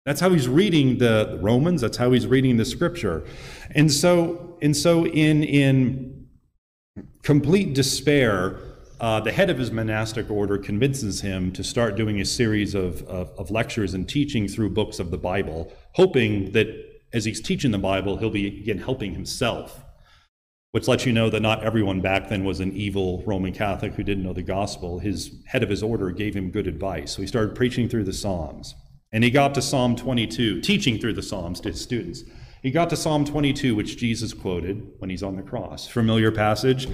That's 0.07 0.21
how 0.21 0.31
he's 0.31 0.49
reading 0.49 0.99
the 0.99 1.39
Romans, 1.43 1.81
that's 1.83 1.99
how 1.99 2.13
he's 2.13 2.27
reading 2.27 2.57
the 2.57 2.65
scripture. 2.65 3.23
And 3.73 3.93
so, 3.93 4.57
and 4.63 4.77
so 4.77 5.07
in, 5.07 5.45
in 5.45 6.27
complete 7.23 7.75
despair, 7.75 8.59
uh, 9.01 9.21
the 9.21 9.33
head 9.33 9.51
of 9.51 9.59
his 9.59 9.71
monastic 9.71 10.31
order 10.31 10.59
convinces 10.59 11.21
him 11.21 11.53
to 11.53 11.63
start 11.63 11.97
doing 11.97 12.21
a 12.21 12.25
series 12.25 12.75
of, 12.75 13.03
of, 13.05 13.31
of, 13.39 13.51
lectures 13.51 13.95
and 13.95 14.09
teaching 14.09 14.47
through 14.47 14.71
books 14.71 14.99
of 14.99 15.11
the 15.11 15.17
Bible, 15.17 15.73
hoping 15.93 16.53
that 16.53 16.69
as 17.13 17.25
he's 17.25 17.41
teaching 17.41 17.71
the 17.71 17.79
Bible, 17.79 18.19
he'll 18.19 18.31
be 18.31 18.47
again 18.47 18.79
helping 18.79 19.15
himself 19.15 19.83
which 20.73 20.87
lets 20.87 21.05
you 21.05 21.13
know 21.13 21.29
that 21.31 21.41
not 21.41 21.65
everyone 21.65 22.01
back 22.01 22.29
then 22.29 22.45
was 22.45 22.61
an 22.61 22.73
evil 22.73 23.23
Roman 23.27 23.53
Catholic 23.53 23.95
who 23.95 24.05
didn't 24.05 24.23
know 24.23 24.33
the 24.33 24.43
gospel. 24.43 25.01
His 25.01 25.43
head 25.47 25.63
of 25.63 25.69
his 25.69 25.83
order 25.83 26.11
gave 26.11 26.35
him 26.35 26.51
good 26.51 26.69
advice. 26.69 27.13
So 27.13 27.23
he 27.23 27.29
started 27.29 27.57
preaching 27.57 27.89
through 27.89 28.05
the 28.05 28.13
Psalms. 28.13 28.75
And 29.13 29.25
he 29.25 29.31
got 29.31 29.55
to 29.55 29.63
Psalm 29.63 29.97
22, 29.97 30.61
teaching 30.61 30.99
through 30.99 31.15
the 31.15 31.23
Psalms 31.23 31.61
to 31.61 31.71
his 31.71 31.81
students. 31.81 32.23
He 32.63 32.71
got 32.71 32.91
to 32.91 32.97
Psalm 32.97 33.25
22, 33.25 33.75
which 33.75 33.97
Jesus 33.97 34.33
quoted 34.33 34.87
when 34.99 35.11
he's 35.11 35.25
on 35.25 35.35
the 35.35 35.43
cross. 35.43 35.89
Familiar 35.89 36.31
passage. 36.31 36.87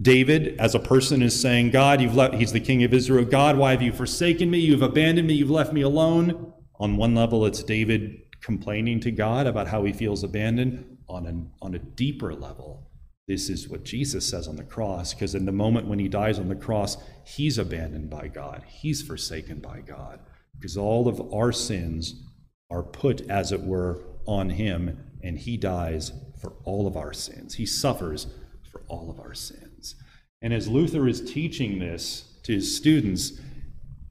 David, 0.00 0.54
as 0.60 0.76
a 0.76 0.78
person, 0.78 1.22
is 1.22 1.38
saying, 1.38 1.70
God, 1.70 2.00
you've 2.00 2.14
left, 2.14 2.34
he's 2.34 2.52
the 2.52 2.60
king 2.60 2.84
of 2.84 2.94
Israel. 2.94 3.24
God, 3.24 3.56
why 3.56 3.72
have 3.72 3.82
you 3.82 3.92
forsaken 3.92 4.48
me? 4.48 4.58
You've 4.58 4.82
abandoned 4.82 5.26
me. 5.26 5.34
You've 5.34 5.50
left 5.50 5.72
me 5.72 5.80
alone. 5.80 6.52
On 6.78 6.96
one 6.96 7.16
level, 7.16 7.44
it's 7.46 7.64
David 7.64 8.20
complaining 8.40 9.00
to 9.00 9.10
God 9.10 9.48
about 9.48 9.66
how 9.66 9.82
he 9.82 9.92
feels 9.92 10.22
abandoned. 10.22 10.98
On 11.08 11.26
a, 11.26 11.64
on 11.64 11.74
a 11.74 11.78
deeper 11.78 12.34
level, 12.34 12.87
this 13.28 13.50
is 13.50 13.68
what 13.68 13.84
Jesus 13.84 14.26
says 14.26 14.48
on 14.48 14.56
the 14.56 14.64
cross, 14.64 15.12
because 15.12 15.34
in 15.34 15.44
the 15.44 15.52
moment 15.52 15.86
when 15.86 15.98
he 15.98 16.08
dies 16.08 16.38
on 16.38 16.48
the 16.48 16.56
cross, 16.56 16.96
he's 17.24 17.58
abandoned 17.58 18.08
by 18.08 18.26
God, 18.26 18.64
he's 18.66 19.02
forsaken 19.02 19.60
by 19.60 19.80
God, 19.80 20.18
because 20.54 20.78
all 20.78 21.06
of 21.06 21.32
our 21.32 21.52
sins 21.52 22.22
are 22.70 22.82
put, 22.82 23.30
as 23.30 23.52
it 23.52 23.62
were, 23.62 24.02
on 24.26 24.48
him, 24.50 24.98
and 25.22 25.38
he 25.38 25.58
dies 25.58 26.10
for 26.40 26.54
all 26.64 26.86
of 26.86 26.96
our 26.96 27.12
sins. 27.12 27.54
He 27.54 27.66
suffers 27.66 28.28
for 28.72 28.82
all 28.88 29.10
of 29.10 29.20
our 29.20 29.34
sins. 29.34 29.94
And 30.40 30.54
as 30.54 30.66
Luther 30.66 31.06
is 31.06 31.30
teaching 31.30 31.78
this 31.78 32.38
to 32.44 32.54
his 32.54 32.76
students, 32.76 33.38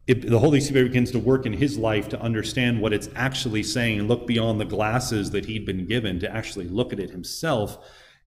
it, 0.06 0.30
the 0.30 0.40
Holy 0.40 0.62
Spirit 0.62 0.90
begins 0.90 1.12
to 1.12 1.20
work 1.20 1.46
in 1.46 1.54
his 1.54 1.78
life 1.78 2.08
to 2.10 2.22
understand 2.22 2.82
what 2.82 2.94
it's 2.94 3.10
actually 3.16 3.64
saying 3.64 4.00
and 4.00 4.08
look 4.08 4.28
beyond 4.28 4.60
the 4.60 4.66
glasses 4.66 5.32
that 5.32 5.46
he'd 5.46 5.66
been 5.66 5.88
given 5.88 6.20
to 6.20 6.32
actually 6.32 6.68
look 6.68 6.94
at 6.94 7.00
it 7.00 7.10
himself 7.10 7.80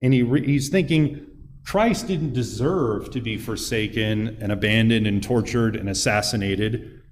and 0.02 0.12
he 0.12 0.22
re- 0.22 0.46
he's 0.46 0.68
thinking, 0.68 1.26
Christ 1.64 2.06
didn't 2.06 2.32
deserve 2.32 3.10
to 3.10 3.20
be 3.20 3.36
forsaken 3.36 4.38
and 4.40 4.52
abandoned 4.52 5.06
and 5.06 5.22
tortured 5.22 5.74
and 5.74 5.88
assassinated 5.88 7.02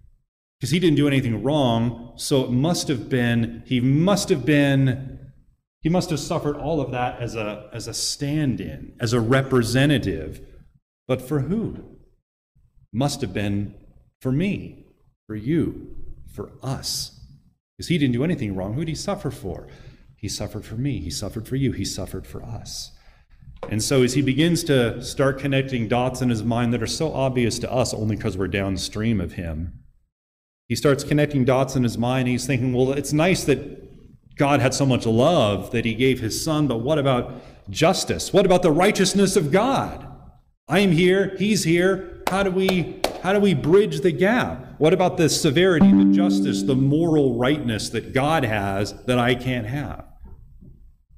because 0.59 0.71
he 0.71 0.79
didn't 0.79 0.97
do 0.97 1.09
anything 1.09 1.43
wrong. 1.43 2.13
So 2.17 2.45
it 2.45 2.51
must 2.51 2.89
have 2.89 3.09
been, 3.09 3.65
he 3.67 3.81
must 3.81 4.29
have 4.29 4.47
been, 4.47 5.19
he 5.81 5.89
must 5.89 6.11
have 6.11 6.21
suffered 6.21 6.57
all 6.57 6.81
of 6.81 6.93
that 6.93 7.21
as 7.21 7.35
a, 7.35 7.69
as 7.73 7.89
a 7.89 7.95
stand 7.95 8.61
in, 8.61 8.95
as 9.01 9.13
a 9.13 9.21
representative. 9.21 10.41
But 11.09 11.21
for 11.21 11.41
who? 11.41 11.99
Must 12.93 13.21
have 13.23 13.35
been 13.35 13.75
for 14.21 14.31
me, 14.31 14.87
for 15.27 15.35
you, 15.35 15.97
for 16.33 16.53
us. 16.63 17.21
Because 17.77 17.89
he 17.89 17.99
didn't 17.99 18.15
do 18.15 18.25
anything 18.25 18.55
wrong. 18.55 18.75
Who 18.75 18.81
did 18.81 18.89
he 18.89 18.95
suffer 18.95 19.31
for? 19.31 19.67
He 20.25 20.31
suffered 20.31 20.65
for 20.65 20.77
me. 20.77 21.01
He 21.01 21.11
suffered 21.11 21.47
for 21.47 21.57
you. 21.57 21.73
He 21.73 21.85
suffered 21.85 22.27
for 22.27 22.43
us. 22.43 22.93
And 23.69 23.83
so, 23.83 24.03
as 24.03 24.15
he 24.15 24.23
begins 24.23 24.65
to 24.65 25.03
start 25.03 25.39
connecting 25.39 25.87
dots 25.87 26.23
in 26.23 26.31
his 26.31 26.43
mind 26.43 26.73
that 26.73 26.83
are 26.83 26.87
so 26.87 27.13
obvious 27.13 27.59
to 27.59 27.71
us 27.71 27.93
only 27.93 28.17
because 28.17 28.39
we're 28.39 28.49
downstream 28.49 29.21
of 29.21 29.35
him, 29.35 29.81
he 30.67 30.77
starts 30.77 31.05
connecting 31.05 31.45
dots 31.45 31.77
in 31.77 31.83
his 31.83 31.99
mind. 31.99 32.27
He's 32.27 32.47
thinking, 32.47 32.73
well, 32.73 32.93
it's 32.93 33.13
nice 33.13 33.45
that 33.45 34.35
God 34.37 34.61
had 34.61 34.73
so 34.73 34.87
much 34.87 35.05
love 35.05 35.73
that 35.73 35.85
he 35.85 35.93
gave 35.93 36.21
his 36.21 36.43
son, 36.43 36.69
but 36.69 36.79
what 36.79 36.99
about 36.99 37.43
justice? 37.69 38.33
What 38.33 38.47
about 38.47 38.63
the 38.63 38.73
righteousness 38.73 39.37
of 39.37 39.53
God? 39.53 40.07
I'm 40.69 40.93
here, 40.93 41.37
he's 41.39 41.65
here. 41.65 42.23
How 42.31 42.45
do 42.45 42.51
we 42.51 42.99
how 43.23 43.35
do 43.35 43.41
we 43.41 43.53
bridge 43.53 44.01
the 44.01 44.13
gap? 44.13 44.81
What 44.81 44.95
about 44.95 45.19
the 45.19 45.29
severity, 45.29 45.93
the 45.93 46.15
justice, 46.15 46.63
the 46.63 46.75
moral 46.75 47.37
rightness 47.37 47.91
that 47.91 48.15
God 48.15 48.43
has 48.47 48.95
that 49.05 49.19
I 49.19 49.35
can't 49.35 49.67
have? 49.67 50.14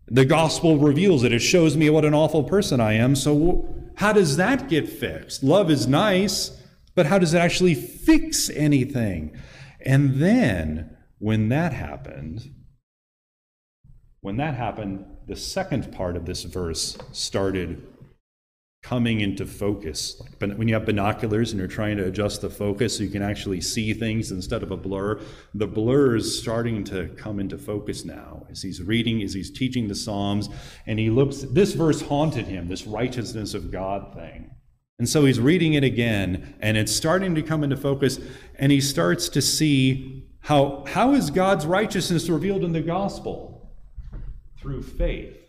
The 0.09 0.25
gospel 0.25 0.79
reveals 0.79 1.25
it. 1.25 1.33
It 1.33 1.41
shows 1.41 1.77
me 1.77 1.91
what 1.91 2.05
an 2.05 2.15
awful 2.15 2.45
person 2.45 2.81
I 2.81 2.93
am. 2.93 3.17
So, 3.17 3.69
how 3.97 4.13
does 4.13 4.37
that 4.37 4.69
get 4.69 4.89
fixed? 4.89 5.43
Love 5.43 5.71
is 5.71 5.87
nice, 5.87 6.63
but 6.95 7.07
how 7.07 7.19
does 7.19 7.35
it 7.35 7.39
actually 7.39 7.75
fix 7.75 8.49
anything? 8.51 9.37
And 9.81 10.17
then, 10.17 10.97
when 11.19 11.49
that 11.49 11.73
happened, 11.73 12.53
when 14.21 14.37
that 14.37 14.55
happened, 14.55 15.05
the 15.27 15.37
second 15.37 15.93
part 15.93 16.17
of 16.17 16.27
this 16.27 16.43
verse 16.45 16.99
started 17.13 17.83
coming 18.89 19.21
into 19.21 19.45
focus. 19.45 20.23
Like 20.41 20.57
when 20.57 20.69
you 20.69 20.75
have 20.75 20.87
binoculars 20.87 21.51
and 21.51 21.59
you're 21.59 21.67
trying 21.67 21.97
to 21.97 22.05
adjust 22.05 22.41
the 22.41 22.49
focus 22.49 22.97
so 22.97 23.03
you 23.03 23.11
can 23.11 23.23
actually 23.23 23.61
see 23.61 23.93
things 23.93 24.31
instead 24.31 24.63
of 24.63 24.71
a 24.71 24.77
blur, 24.77 25.21
the 25.55 25.67
blur 25.67 26.15
is 26.15 26.39
starting 26.39 26.85
to 26.85 27.09
come 27.17 27.41
into 27.41 27.59
focus 27.59 28.05
now 28.05 28.47
as 28.49 28.63
he's 28.63 28.81
reading, 28.81 29.23
as 29.23 29.35
he's 29.35 29.51
teaching 29.51 29.89
the 29.89 29.95
Psalms, 29.95 30.49
and 30.87 31.01
he 31.01 31.11
looks, 31.11 31.39
this 31.39 31.73
verse 31.73 32.01
haunted 32.01 32.47
him, 32.47 32.69
this 32.69 32.87
righteousness 32.87 33.55
of 33.55 33.73
God 33.73 34.15
thing. 34.15 34.53
And 35.01 35.09
so 35.09 35.25
he's 35.25 35.41
reading 35.41 35.75
it 35.75 35.83
again, 35.83 36.55
and 36.61 36.77
it's 36.77 36.95
starting 36.95 37.35
to 37.35 37.43
come 37.43 37.65
into 37.65 37.77
focus, 37.77 38.21
and 38.55 38.71
he 38.71 38.81
starts 38.81 39.29
to 39.31 39.43
see 39.43 40.29
how, 40.39 40.85
how 40.87 41.13
is 41.13 41.31
God's 41.31 41.67
righteousness 41.67 42.29
revealed 42.29 42.63
in 42.63 42.73
the 42.73 42.83
gospel? 42.83 43.69
Through 44.61 44.85
faith. 44.85 45.46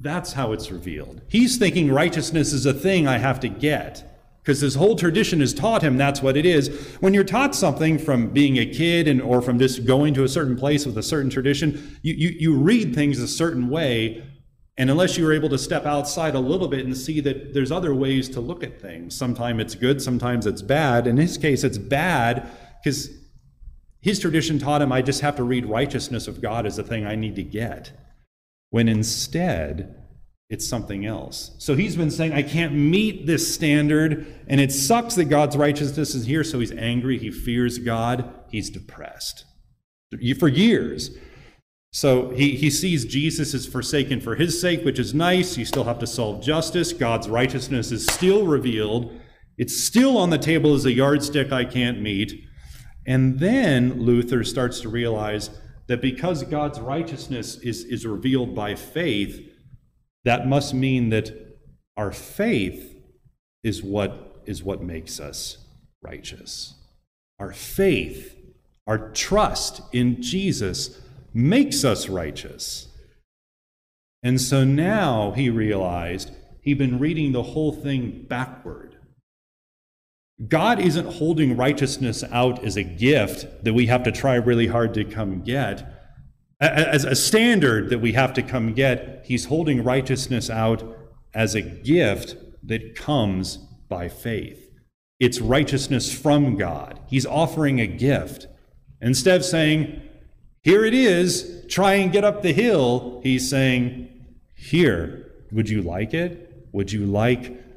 That's 0.00 0.32
how 0.32 0.52
it's 0.52 0.70
revealed. 0.70 1.20
He's 1.28 1.58
thinking 1.58 1.92
righteousness 1.92 2.54
is 2.54 2.64
a 2.64 2.72
thing 2.72 3.06
I 3.06 3.18
have 3.18 3.38
to 3.40 3.48
get 3.48 4.06
because 4.42 4.60
his 4.60 4.74
whole 4.74 4.96
tradition 4.96 5.40
has 5.40 5.52
taught 5.52 5.82
him 5.82 5.98
that's 5.98 6.22
what 6.22 6.38
it 6.38 6.46
is. 6.46 6.96
When 7.00 7.12
you're 7.12 7.24
taught 7.24 7.54
something 7.54 7.98
from 7.98 8.30
being 8.30 8.56
a 8.56 8.64
kid 8.64 9.06
and 9.06 9.20
or 9.20 9.42
from 9.42 9.58
just 9.58 9.84
going 9.84 10.14
to 10.14 10.24
a 10.24 10.28
certain 10.28 10.56
place 10.56 10.86
with 10.86 10.96
a 10.96 11.02
certain 11.02 11.28
tradition, 11.28 11.98
you, 12.00 12.14
you, 12.14 12.28
you 12.30 12.56
read 12.56 12.94
things 12.94 13.20
a 13.20 13.28
certain 13.28 13.68
way. 13.68 14.24
And 14.78 14.88
unless 14.88 15.18
you 15.18 15.28
are 15.28 15.32
able 15.34 15.50
to 15.50 15.58
step 15.58 15.84
outside 15.84 16.34
a 16.34 16.40
little 16.40 16.68
bit 16.68 16.86
and 16.86 16.96
see 16.96 17.20
that 17.20 17.52
there's 17.52 17.70
other 17.70 17.94
ways 17.94 18.30
to 18.30 18.40
look 18.40 18.64
at 18.64 18.80
things, 18.80 19.14
sometimes 19.14 19.60
it's 19.60 19.74
good, 19.74 20.00
sometimes 20.00 20.46
it's 20.46 20.62
bad. 20.62 21.06
In 21.06 21.18
his 21.18 21.36
case, 21.36 21.62
it's 21.62 21.76
bad 21.76 22.48
because 22.82 23.10
his 24.00 24.18
tradition 24.18 24.58
taught 24.58 24.80
him 24.80 24.90
I 24.90 25.02
just 25.02 25.20
have 25.20 25.36
to 25.36 25.42
read 25.44 25.66
righteousness 25.66 26.26
of 26.26 26.40
God 26.40 26.64
as 26.64 26.78
a 26.78 26.82
thing 26.82 27.04
I 27.04 27.16
need 27.16 27.36
to 27.36 27.42
get 27.42 27.92
when 28.70 28.88
instead 28.88 29.96
it's 30.48 30.68
something 30.68 31.06
else. 31.06 31.54
So 31.58 31.76
he's 31.76 31.94
been 31.94 32.10
saying, 32.10 32.32
I 32.32 32.42
can't 32.42 32.74
meet 32.74 33.26
this 33.26 33.54
standard, 33.54 34.26
and 34.48 34.60
it 34.60 34.72
sucks 34.72 35.14
that 35.14 35.26
God's 35.26 35.56
righteousness 35.56 36.14
is 36.14 36.26
here. 36.26 36.42
So 36.42 36.58
he's 36.58 36.72
angry, 36.72 37.18
he 37.18 37.30
fears 37.30 37.78
God, 37.78 38.32
he's 38.50 38.70
depressed 38.70 39.44
for 40.38 40.48
years. 40.48 41.16
So 41.92 42.30
he, 42.30 42.56
he 42.56 42.70
sees 42.70 43.04
Jesus 43.04 43.54
is 43.54 43.66
forsaken 43.66 44.20
for 44.20 44.36
his 44.36 44.60
sake, 44.60 44.84
which 44.84 44.98
is 44.98 45.12
nice. 45.12 45.56
You 45.56 45.64
still 45.64 45.84
have 45.84 45.98
to 46.00 46.06
solve 46.06 46.42
justice. 46.42 46.92
God's 46.92 47.28
righteousness 47.28 47.90
is 47.90 48.06
still 48.06 48.46
revealed. 48.46 49.12
It's 49.58 49.82
still 49.82 50.16
on 50.16 50.30
the 50.30 50.38
table 50.38 50.74
as 50.74 50.84
a 50.84 50.92
yardstick 50.92 51.52
I 51.52 51.64
can't 51.64 52.00
meet. 52.00 52.32
And 53.06 53.40
then 53.40 54.02
Luther 54.02 54.44
starts 54.44 54.80
to 54.80 54.88
realize 54.88 55.50
that 55.90 56.00
because 56.00 56.44
God's 56.44 56.78
righteousness 56.78 57.56
is, 57.56 57.82
is 57.82 58.06
revealed 58.06 58.54
by 58.54 58.76
faith, 58.76 59.44
that 60.24 60.46
must 60.46 60.72
mean 60.72 61.08
that 61.08 61.32
our 61.96 62.12
faith 62.12 62.94
is 63.64 63.82
what, 63.82 64.40
is 64.46 64.62
what 64.62 64.84
makes 64.84 65.18
us 65.18 65.58
righteous. 66.00 66.76
Our 67.40 67.52
faith, 67.52 68.36
our 68.86 69.10
trust 69.10 69.82
in 69.90 70.22
Jesus 70.22 71.00
makes 71.34 71.84
us 71.84 72.08
righteous. 72.08 72.86
And 74.22 74.40
so 74.40 74.62
now 74.62 75.32
he 75.32 75.50
realized 75.50 76.30
he'd 76.62 76.78
been 76.78 77.00
reading 77.00 77.32
the 77.32 77.42
whole 77.42 77.72
thing 77.72 78.26
backward. 78.28 78.89
God 80.48 80.80
isn't 80.80 81.06
holding 81.06 81.56
righteousness 81.56 82.24
out 82.30 82.64
as 82.64 82.76
a 82.76 82.82
gift 82.82 83.64
that 83.64 83.74
we 83.74 83.86
have 83.86 84.02
to 84.04 84.12
try 84.12 84.36
really 84.36 84.68
hard 84.68 84.94
to 84.94 85.04
come 85.04 85.42
get. 85.42 85.96
As 86.60 87.04
a 87.04 87.14
standard 87.14 87.90
that 87.90 88.00
we 88.00 88.12
have 88.12 88.32
to 88.34 88.42
come 88.42 88.72
get, 88.72 89.22
He's 89.26 89.46
holding 89.46 89.84
righteousness 89.84 90.48
out 90.48 90.82
as 91.34 91.54
a 91.54 91.62
gift 91.62 92.36
that 92.62 92.94
comes 92.94 93.56
by 93.88 94.08
faith. 94.08 94.70
It's 95.18 95.40
righteousness 95.40 96.12
from 96.12 96.56
God. 96.56 97.00
He's 97.06 97.26
offering 97.26 97.80
a 97.80 97.86
gift. 97.86 98.46
Instead 99.02 99.36
of 99.36 99.44
saying, 99.44 100.00
Here 100.62 100.84
it 100.84 100.94
is, 100.94 101.64
try 101.68 101.94
and 101.94 102.12
get 102.12 102.24
up 102.24 102.42
the 102.42 102.52
hill, 102.52 103.20
He's 103.22 103.48
saying, 103.48 104.08
Here, 104.54 105.32
would 105.52 105.68
you 105.68 105.82
like 105.82 106.14
it? 106.14 106.68
Would 106.72 106.92
you 106.92 107.04
like 107.04 107.69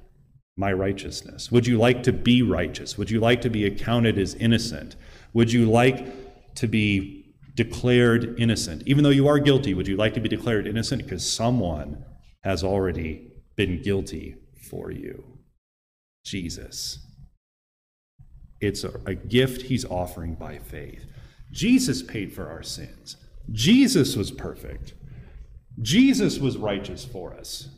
my 0.58 0.72
righteousness? 0.72 1.52
Would 1.52 1.68
you 1.68 1.78
like 1.78 2.04
to 2.04 2.14
be 2.14 2.42
righteous? 2.42 2.98
Would 2.98 3.10
you 3.10 3.20
like 3.20 3.42
to 3.42 3.50
be 3.50 3.66
accounted 3.66 4.18
as 4.18 4.36
innocent? 4.36 4.96
Would 5.34 5.52
you 5.52 5.70
like 5.70 6.56
to 6.56 6.68
be 6.68 7.34
declared 7.56 8.40
innocent? 8.40 8.84
Even 8.86 9.04
though 9.04 9.10
you 9.10 9.28
are 9.28 9.40
guilty, 9.40 9.74
would 9.74 9.88
you 9.88 9.98
like 9.98 10.14
to 10.14 10.20
be 10.20 10.30
declared 10.30 10.68
innocent? 10.68 11.04
Because 11.04 11.30
someone 11.30 12.04
has 12.44 12.64
already 12.64 13.32
been 13.56 13.82
guilty 13.82 14.36
for 14.70 14.92
you 14.92 15.34
Jesus. 16.24 17.00
It's 18.62 18.84
a, 18.84 19.00
a 19.06 19.14
gift 19.14 19.64
he's 19.64 19.86
offering 19.86 20.36
by 20.36 20.58
faith. 20.58 21.06
Jesus 21.52 22.02
paid 22.02 22.34
for 22.34 22.50
our 22.50 22.64
sins. 22.64 23.18
Jesus 23.52 24.16
was 24.16 24.32
perfect. 24.32 24.94
Jesus 25.82 26.40
was 26.40 26.58
righteous 26.58 27.04
for 27.04 27.34
us. 27.34 27.70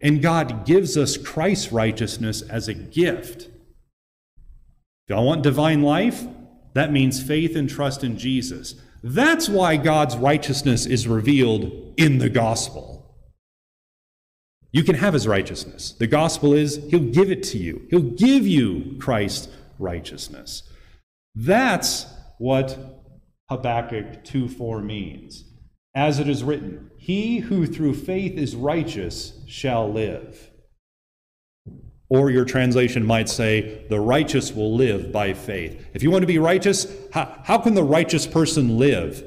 And 0.00 0.22
God 0.22 0.64
gives 0.64 0.96
us 0.96 1.16
Christ's 1.16 1.72
righteousness 1.72 2.42
as 2.42 2.68
a 2.68 2.74
gift. 2.74 3.42
If 3.42 3.50
y'all 5.08 5.26
want 5.26 5.42
divine 5.42 5.82
life, 5.82 6.24
that 6.74 6.92
means 6.92 7.22
faith 7.22 7.56
and 7.56 7.68
trust 7.68 8.02
in 8.04 8.16
Jesus. 8.16 8.76
That's 9.02 9.48
why 9.48 9.76
God's 9.76 10.16
righteousness 10.16 10.86
is 10.86 11.08
revealed 11.08 11.94
in 11.96 12.18
the 12.18 12.28
gospel. 12.28 13.00
You 14.72 14.84
can 14.84 14.94
have 14.94 15.14
his 15.14 15.26
righteousness. 15.26 15.92
The 15.92 16.06
gospel 16.06 16.52
is 16.54 16.76
he'll 16.90 17.00
give 17.00 17.30
it 17.30 17.42
to 17.44 17.58
you, 17.58 17.86
he'll 17.90 18.00
give 18.00 18.46
you 18.46 18.96
Christ's 19.00 19.48
righteousness. 19.78 20.62
That's 21.34 22.06
what 22.38 22.78
Habakkuk 23.48 24.24
2 24.24 24.48
4 24.48 24.80
means. 24.80 25.44
As 25.94 26.18
it 26.18 26.28
is 26.28 26.44
written, 26.44 26.90
He 26.96 27.38
who 27.38 27.66
through 27.66 27.94
faith 27.94 28.38
is 28.38 28.54
righteous 28.54 29.40
shall 29.46 29.92
live. 29.92 30.50
Or 32.08 32.30
your 32.30 32.44
translation 32.44 33.06
might 33.06 33.28
say, 33.28 33.86
The 33.88 34.00
righteous 34.00 34.52
will 34.52 34.74
live 34.74 35.12
by 35.12 35.32
faith. 35.32 35.88
If 35.94 36.02
you 36.02 36.10
want 36.10 36.22
to 36.22 36.26
be 36.26 36.38
righteous, 36.38 36.86
how, 37.12 37.40
how 37.44 37.58
can 37.58 37.74
the 37.74 37.84
righteous 37.84 38.26
person 38.26 38.78
live? 38.78 39.24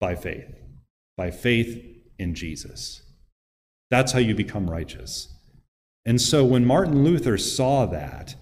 By 0.00 0.14
faith. 0.14 0.46
By 1.16 1.30
faith 1.30 1.84
in 2.18 2.34
Jesus. 2.34 3.02
That's 3.90 4.12
how 4.12 4.20
you 4.20 4.34
become 4.34 4.70
righteous. 4.70 5.32
And 6.06 6.20
so 6.20 6.44
when 6.44 6.64
Martin 6.64 7.04
Luther 7.04 7.38
saw 7.38 7.86
that, 7.86 8.36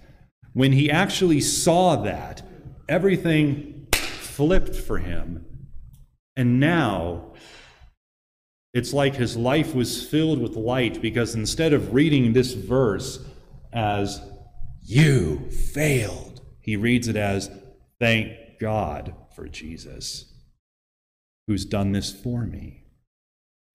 when 0.53 0.73
he 0.73 0.91
actually 0.91 1.41
saw 1.41 1.95
that, 2.03 2.43
everything 2.87 3.87
flipped 3.93 4.75
for 4.75 4.99
him. 4.99 5.45
And 6.35 6.59
now 6.59 7.33
it's 8.73 8.93
like 8.93 9.15
his 9.15 9.37
life 9.37 9.75
was 9.75 10.05
filled 10.05 10.39
with 10.39 10.55
light 10.55 11.01
because 11.01 11.35
instead 11.35 11.73
of 11.73 11.93
reading 11.93 12.33
this 12.33 12.53
verse 12.53 13.19
as, 13.71 14.21
You 14.81 15.49
failed, 15.49 16.41
he 16.59 16.75
reads 16.75 17.07
it 17.07 17.15
as, 17.15 17.51
Thank 17.99 18.59
God 18.59 19.15
for 19.35 19.47
Jesus, 19.47 20.33
who's 21.47 21.65
done 21.65 21.91
this 21.91 22.11
for 22.11 22.45
me. 22.45 22.83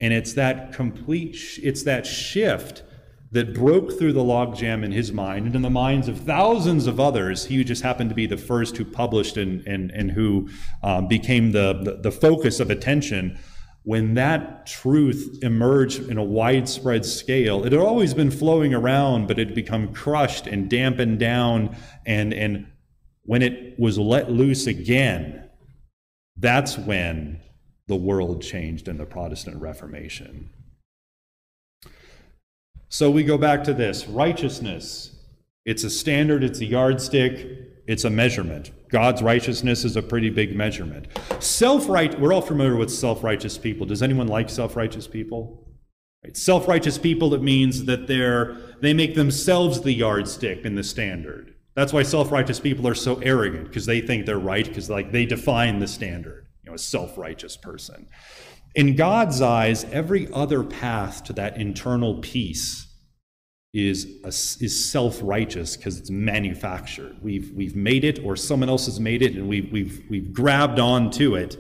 And 0.01 0.13
it's 0.13 0.33
that 0.35 0.73
complete, 0.73 1.59
it's 1.63 1.85
that 1.85 2.07
shift 2.07 2.83
that 3.31 3.55
broke 3.55 3.99
through 3.99 4.13
the 4.13 4.23
logjam 4.23 4.83
in 4.83 4.91
his 4.91 5.13
mind 5.13 5.47
and 5.47 5.55
in 5.55 5.63
the 5.63 5.71
minds 5.71 6.09
of 6.09 6.19
thousands 6.19 6.87
of 6.87 6.99
others. 6.99 7.45
He 7.45 7.63
just 7.63 7.83
happened 7.83 8.09
to 8.09 8.17
be 8.17 8.27
the 8.27 8.39
first 8.39 8.77
who 8.77 8.85
published 8.85 9.37
and, 9.37 9.67
and, 9.67 9.91
and 9.91 10.11
who 10.11 10.49
um, 10.83 11.09
became 11.09 11.53
the, 11.53 11.81
the, 11.83 11.97
the 12.03 12.11
focus 12.11 12.59
of 12.59 12.71
attention. 12.71 13.39
When 13.83 14.15
that 14.15 14.67
truth 14.67 15.39
emerged 15.43 16.09
in 16.09 16.17
a 16.17 16.25
widespread 16.25 17.05
scale, 17.05 17.65
it 17.65 17.73
had 17.73 17.81
always 17.81 18.15
been 18.15 18.31
flowing 18.31 18.73
around, 18.75 19.29
but 19.29 19.39
it 19.39 19.49
had 19.49 19.55
become 19.55 19.93
crushed 19.93 20.47
and 20.47 20.69
dampened 20.69 21.19
down. 21.19 21.77
And, 22.07 22.33
and 22.33 22.67
when 23.25 23.43
it 23.43 23.79
was 23.79 23.99
let 23.99 24.31
loose 24.31 24.67
again, 24.67 25.49
that's 26.37 26.79
when 26.79 27.41
the 27.89 27.97
world 27.97 28.43
changed 28.43 28.89
in 28.89 28.97
the 28.97 29.07
Protestant 29.07 29.61
Reformation. 29.61 30.51
So 32.89 33.11
we 33.11 33.23
go 33.23 33.37
back 33.37 33.65
to 33.65 33.75
this 33.75 34.07
righteousness. 34.07 35.15
It's 35.67 35.85
a 35.85 35.91
standard, 35.91 36.43
it's 36.43 36.61
a 36.61 36.65
yardstick, 36.65 37.47
it's 37.87 38.05
a 38.05 38.11
measurement. 38.11 38.71
God's 38.89 39.23
righteousness 39.23 39.85
is 39.85 39.97
a 39.97 40.03
pretty 40.03 40.31
big 40.31 40.57
measurement. 40.57 41.07
Self 41.41 41.89
right, 41.89 42.19
we're 42.19 42.33
all 42.33 42.41
familiar 42.41 42.77
with 42.77 42.91
self 42.91 43.23
righteous 43.23 43.59
people. 43.59 43.87
Does 43.87 44.03
anyone 44.03 44.29
like 44.29 44.49
self 44.49 44.75
righteous 44.77 45.07
people? 45.07 45.69
Right. 46.25 46.37
Self 46.37 46.67
righteous 46.67 46.97
people, 46.97 47.35
it 47.35 47.43
means 47.43 47.85
that 47.85 48.07
they're, 48.07 48.57
they 48.81 48.95
make 48.95 49.15
themselves 49.15 49.83
the 49.83 49.93
yardstick 49.93 50.65
and 50.65 50.77
the 50.77 50.83
standard. 50.83 51.55
That's 51.75 51.93
why 51.93 52.03
self 52.05 52.33
righteous 52.33 52.59
people 52.59 52.89
are 52.89 52.95
so 52.95 53.17
arrogant, 53.17 53.69
because 53.69 53.85
they 53.85 54.01
think 54.01 54.25
they're 54.25 54.39
right, 54.39 54.67
because 54.67 54.89
like 54.89 55.13
they 55.13 55.27
define 55.27 55.79
the 55.79 55.87
standard 55.87 56.49
you 56.69 56.73
know, 56.73 56.75
a 56.75 56.79
self-righteous 56.79 57.57
person. 57.57 58.09
In 58.79 58.95
God's 58.95 59.43
eyes, 59.43 59.83
every 59.91 60.33
other 60.33 60.63
path 60.63 61.25
to 61.25 61.33
that 61.33 61.57
internal 61.57 62.21
peace 62.21 62.87
is, 63.75 64.07
is 64.61 64.89
self-righteous 64.93 65.77
because 65.77 65.99
it's 65.99 66.11
manufactured. 66.11 67.17
We've, 67.21 67.51
we've 67.57 67.75
made 67.75 68.05
it 68.05 68.25
or 68.25 68.37
someone 68.37 68.69
else 68.69 68.87
has 68.87 69.01
made 69.01 69.21
it 69.21 69.35
and 69.35 69.49
we've, 69.49 69.73
we've, 69.73 70.05
we've 70.09 70.33
grabbed 70.33 70.79
onto 70.79 71.35
it, 71.35 71.57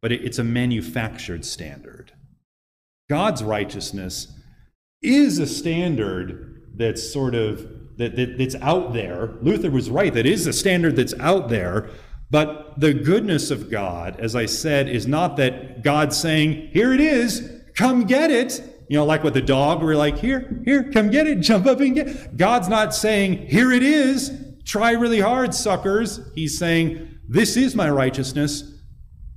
but 0.00 0.10
it, 0.10 0.24
it's 0.24 0.38
a 0.38 0.44
manufactured 0.44 1.44
standard. 1.44 2.12
God's 3.10 3.44
righteousness 3.44 4.32
is 5.02 5.38
a 5.38 5.46
standard 5.46 6.72
that's 6.76 7.12
sort 7.12 7.34
of 7.34 7.68
that, 7.98 8.16
that, 8.16 8.38
that's 8.38 8.56
out 8.62 8.94
there. 8.94 9.34
Luther 9.42 9.70
was 9.70 9.90
right. 9.90 10.14
That 10.14 10.24
is 10.24 10.46
a 10.46 10.52
standard 10.54 10.96
that's 10.96 11.14
out 11.20 11.50
there, 11.50 11.90
but 12.34 12.80
the 12.80 12.92
goodness 12.92 13.52
of 13.52 13.70
God, 13.70 14.18
as 14.18 14.34
I 14.34 14.46
said, 14.46 14.88
is 14.88 15.06
not 15.06 15.36
that 15.36 15.84
God's 15.84 16.16
saying, 16.16 16.70
here 16.72 16.92
it 16.92 16.98
is, 17.00 17.48
come 17.76 18.06
get 18.06 18.32
it. 18.32 18.60
You 18.88 18.98
know, 18.98 19.04
like 19.04 19.22
with 19.22 19.34
the 19.34 19.40
dog, 19.40 19.80
we're 19.80 19.94
like, 19.94 20.18
here, 20.18 20.60
here, 20.64 20.90
come 20.90 21.12
get 21.12 21.28
it, 21.28 21.36
jump 21.40 21.64
up 21.64 21.78
and 21.78 21.94
get 21.94 22.08
it. 22.08 22.36
God's 22.36 22.66
not 22.66 22.92
saying, 22.92 23.46
here 23.46 23.70
it 23.70 23.84
is, 23.84 24.32
try 24.64 24.90
really 24.90 25.20
hard, 25.20 25.54
suckers. 25.54 26.18
He's 26.34 26.58
saying, 26.58 27.20
this 27.28 27.56
is 27.56 27.76
my 27.76 27.88
righteousness. 27.88 28.64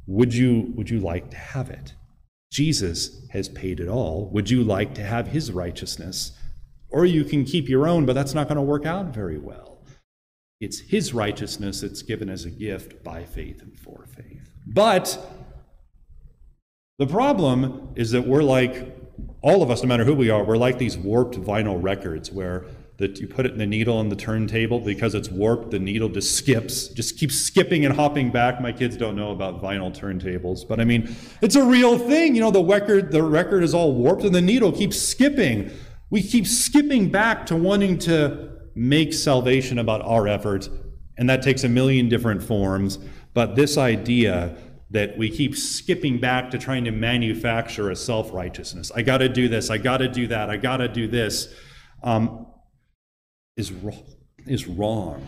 Would 0.07 0.33
you, 0.33 0.73
would 0.75 0.89
you 0.89 0.99
like 0.99 1.29
to 1.29 1.37
have 1.37 1.69
it? 1.69 1.93
Jesus 2.51 3.27
has 3.29 3.47
paid 3.47 3.79
it 3.79 3.89
all. 3.89 4.31
Would 4.31 4.49
you 4.49 4.63
like 4.63 4.95
to 4.95 5.03
have 5.03 5.27
his 5.27 5.51
righteousness? 5.51 6.31
Or 6.89 7.05
you 7.05 7.25
can 7.25 7.45
keep 7.45 7.69
your 7.69 7.87
own, 7.87 8.07
but 8.07 8.13
that's 8.13 8.33
not 8.33 8.47
going 8.47 8.55
to 8.55 8.63
work 8.63 8.87
out 8.87 9.13
very 9.13 9.37
well. 9.37 9.76
It's 10.59 10.79
his 10.79 11.13
righteousness 11.13 11.81
that's 11.81 12.01
given 12.01 12.29
as 12.29 12.45
a 12.45 12.49
gift 12.49 13.03
by 13.03 13.23
faith 13.23 13.61
and 13.61 13.77
for 13.77 14.05
faith. 14.15 14.49
But 14.65 15.19
the 16.97 17.05
problem 17.05 17.89
is 17.95 18.11
that 18.11 18.27
we're 18.27 18.43
like, 18.43 18.95
all 19.41 19.61
of 19.61 19.69
us, 19.69 19.83
no 19.83 19.87
matter 19.87 20.03
who 20.03 20.15
we 20.15 20.29
are, 20.29 20.43
we're 20.43 20.57
like 20.57 20.79
these 20.79 20.97
warped 20.97 21.35
vinyl 21.35 21.81
records 21.81 22.31
where 22.31 22.65
that 22.97 23.19
you 23.19 23.27
put 23.27 23.45
it 23.45 23.51
in 23.51 23.59
the 23.59 23.65
needle 23.65 23.97
on 23.97 24.09
the 24.09 24.15
turntable 24.15 24.79
because 24.79 25.13
it's 25.13 25.29
warped, 25.29 25.69
the 25.69 25.77
needle 25.77 26.09
just 26.09 26.35
skips, 26.35 26.87
just 26.87 27.19
keeps 27.19 27.35
skipping 27.35 27.85
and 27.85 27.95
hopping 27.95 28.31
back. 28.31 28.59
My 28.59 28.71
kids 28.71 28.97
don't 28.97 29.15
know 29.15 29.29
about 29.29 29.61
vinyl 29.61 29.95
turntables, 29.95 30.67
but 30.67 30.79
I 30.79 30.83
mean, 30.83 31.15
it's 31.41 31.55
a 31.55 31.63
real 31.63 31.99
thing. 31.99 32.33
You 32.33 32.41
know, 32.41 32.49
the 32.49 32.63
record, 32.63 33.11
the 33.11 33.21
record 33.21 33.61
is 33.61 33.75
all 33.75 33.93
warped 33.93 34.23
and 34.23 34.33
the 34.33 34.41
needle 34.41 34.71
keeps 34.71 34.99
skipping. 34.99 35.69
We 36.09 36.23
keep 36.23 36.47
skipping 36.47 37.09
back 37.09 37.45
to 37.47 37.55
wanting 37.55 37.99
to 37.99 38.56
make 38.77 39.13
salvation 39.13 39.79
about 39.79 40.01
our 40.03 40.27
effort, 40.27 40.69
and 41.17 41.29
that 41.29 41.41
takes 41.41 41.63
a 41.63 41.69
million 41.69 42.07
different 42.07 42.43
forms. 42.43 42.99
But 43.33 43.55
this 43.55 43.77
idea 43.77 44.55
that 44.91 45.17
we 45.17 45.29
keep 45.29 45.55
skipping 45.55 46.19
back 46.19 46.51
to 46.51 46.57
trying 46.57 46.85
to 46.85 46.91
manufacture 46.91 47.89
a 47.89 47.95
self 47.95 48.31
righteousness 48.33 48.91
I 48.95 49.01
got 49.01 49.17
to 49.17 49.29
do 49.29 49.49
this, 49.49 49.69
I 49.69 49.77
got 49.77 49.97
to 49.97 50.07
do 50.07 50.27
that, 50.27 50.49
I 50.49 50.57
got 50.57 50.77
to 50.77 50.87
do 50.87 51.07
this 51.07 51.53
um, 52.03 52.47
is, 53.57 53.71
wrong, 53.71 54.03
is 54.45 54.67
wrong 54.67 55.25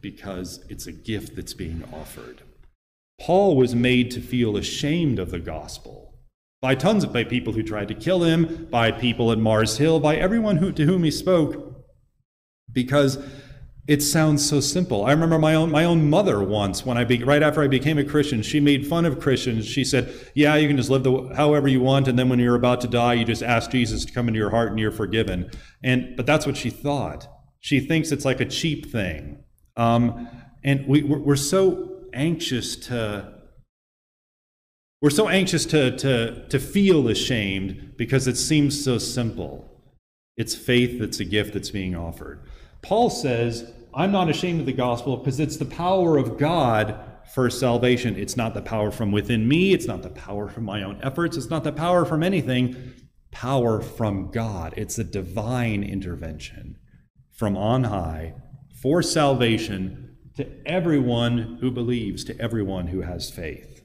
because 0.00 0.64
it's 0.68 0.86
a 0.86 0.92
gift 0.92 1.34
that's 1.34 1.54
being 1.54 1.82
offered. 1.92 2.42
Paul 3.20 3.56
was 3.56 3.74
made 3.74 4.10
to 4.12 4.20
feel 4.20 4.56
ashamed 4.56 5.18
of 5.18 5.30
the 5.30 5.38
gospel 5.38 6.14
by 6.60 6.74
tons 6.74 7.04
of 7.04 7.12
by 7.12 7.24
people 7.24 7.52
who 7.52 7.62
tried 7.62 7.88
to 7.88 7.94
kill 7.94 8.22
him, 8.22 8.68
by 8.70 8.90
people 8.90 9.30
at 9.32 9.38
Mars 9.38 9.76
Hill, 9.76 10.00
by 10.00 10.16
everyone 10.16 10.56
who, 10.56 10.72
to 10.72 10.84
whom 10.84 11.04
he 11.04 11.10
spoke 11.10 11.73
because 12.72 13.18
it 13.86 14.02
sounds 14.02 14.46
so 14.48 14.60
simple. 14.60 15.04
I 15.04 15.12
remember 15.12 15.38
my 15.38 15.54
own 15.54 15.70
my 15.70 15.84
own 15.84 16.08
mother 16.08 16.42
once 16.42 16.86
when 16.86 16.96
I 16.96 17.04
be, 17.04 17.22
right 17.22 17.42
after 17.42 17.62
I 17.62 17.68
became 17.68 17.98
a 17.98 18.04
Christian, 18.04 18.42
she 18.42 18.58
made 18.58 18.86
fun 18.86 19.04
of 19.04 19.20
Christians. 19.20 19.66
She 19.66 19.84
said, 19.84 20.12
"Yeah, 20.34 20.56
you 20.56 20.68
can 20.68 20.76
just 20.78 20.88
live 20.88 21.02
the, 21.02 21.34
however 21.36 21.68
you 21.68 21.80
want, 21.80 22.08
and 22.08 22.18
then 22.18 22.30
when 22.30 22.38
you're 22.38 22.54
about 22.54 22.80
to 22.82 22.88
die, 22.88 23.14
you 23.14 23.26
just 23.26 23.42
ask 23.42 23.70
Jesus 23.70 24.06
to 24.06 24.12
come 24.12 24.26
into 24.26 24.38
your 24.38 24.50
heart 24.50 24.70
and 24.70 24.78
you're 24.78 24.90
forgiven." 24.90 25.50
And 25.82 26.16
but 26.16 26.24
that's 26.24 26.46
what 26.46 26.56
she 26.56 26.70
thought. 26.70 27.28
She 27.60 27.78
thinks 27.80 28.10
it's 28.10 28.24
like 28.24 28.40
a 28.40 28.46
cheap 28.46 28.90
thing, 28.90 29.44
um, 29.76 30.28
and 30.62 30.86
we, 30.86 31.02
we're 31.02 31.36
so 31.36 32.04
anxious 32.14 32.76
to 32.76 33.34
we're 35.02 35.10
so 35.10 35.28
anxious 35.28 35.66
to 35.66 35.94
to 35.98 36.48
to 36.48 36.58
feel 36.58 37.08
ashamed 37.08 37.96
because 37.98 38.26
it 38.26 38.36
seems 38.36 38.82
so 38.82 38.96
simple. 38.96 39.70
It's 40.38 40.54
faith 40.54 40.98
that's 40.98 41.20
a 41.20 41.24
gift 41.26 41.52
that's 41.52 41.70
being 41.70 41.94
offered. 41.94 42.40
Paul 42.84 43.08
says, 43.08 43.72
I'm 43.94 44.12
not 44.12 44.28
ashamed 44.28 44.60
of 44.60 44.66
the 44.66 44.72
gospel 44.72 45.16
because 45.16 45.40
it's 45.40 45.56
the 45.56 45.64
power 45.64 46.18
of 46.18 46.36
God 46.36 47.00
for 47.32 47.48
salvation. 47.48 48.14
It's 48.14 48.36
not 48.36 48.52
the 48.52 48.60
power 48.60 48.90
from 48.90 49.10
within 49.10 49.48
me, 49.48 49.72
it's 49.72 49.86
not 49.86 50.02
the 50.02 50.10
power 50.10 50.48
from 50.48 50.64
my 50.64 50.82
own 50.82 51.00
efforts, 51.02 51.38
it's 51.38 51.48
not 51.48 51.64
the 51.64 51.72
power 51.72 52.04
from 52.04 52.22
anything. 52.22 52.92
Power 53.30 53.80
from 53.80 54.30
God. 54.30 54.74
It's 54.76 54.98
a 54.98 55.04
divine 55.04 55.82
intervention 55.82 56.76
from 57.32 57.56
on 57.56 57.84
high 57.84 58.34
for 58.80 59.02
salvation 59.02 60.16
to 60.36 60.46
everyone 60.66 61.58
who 61.62 61.70
believes, 61.70 62.22
to 62.24 62.38
everyone 62.38 62.88
who 62.88 63.00
has 63.00 63.30
faith. 63.30 63.82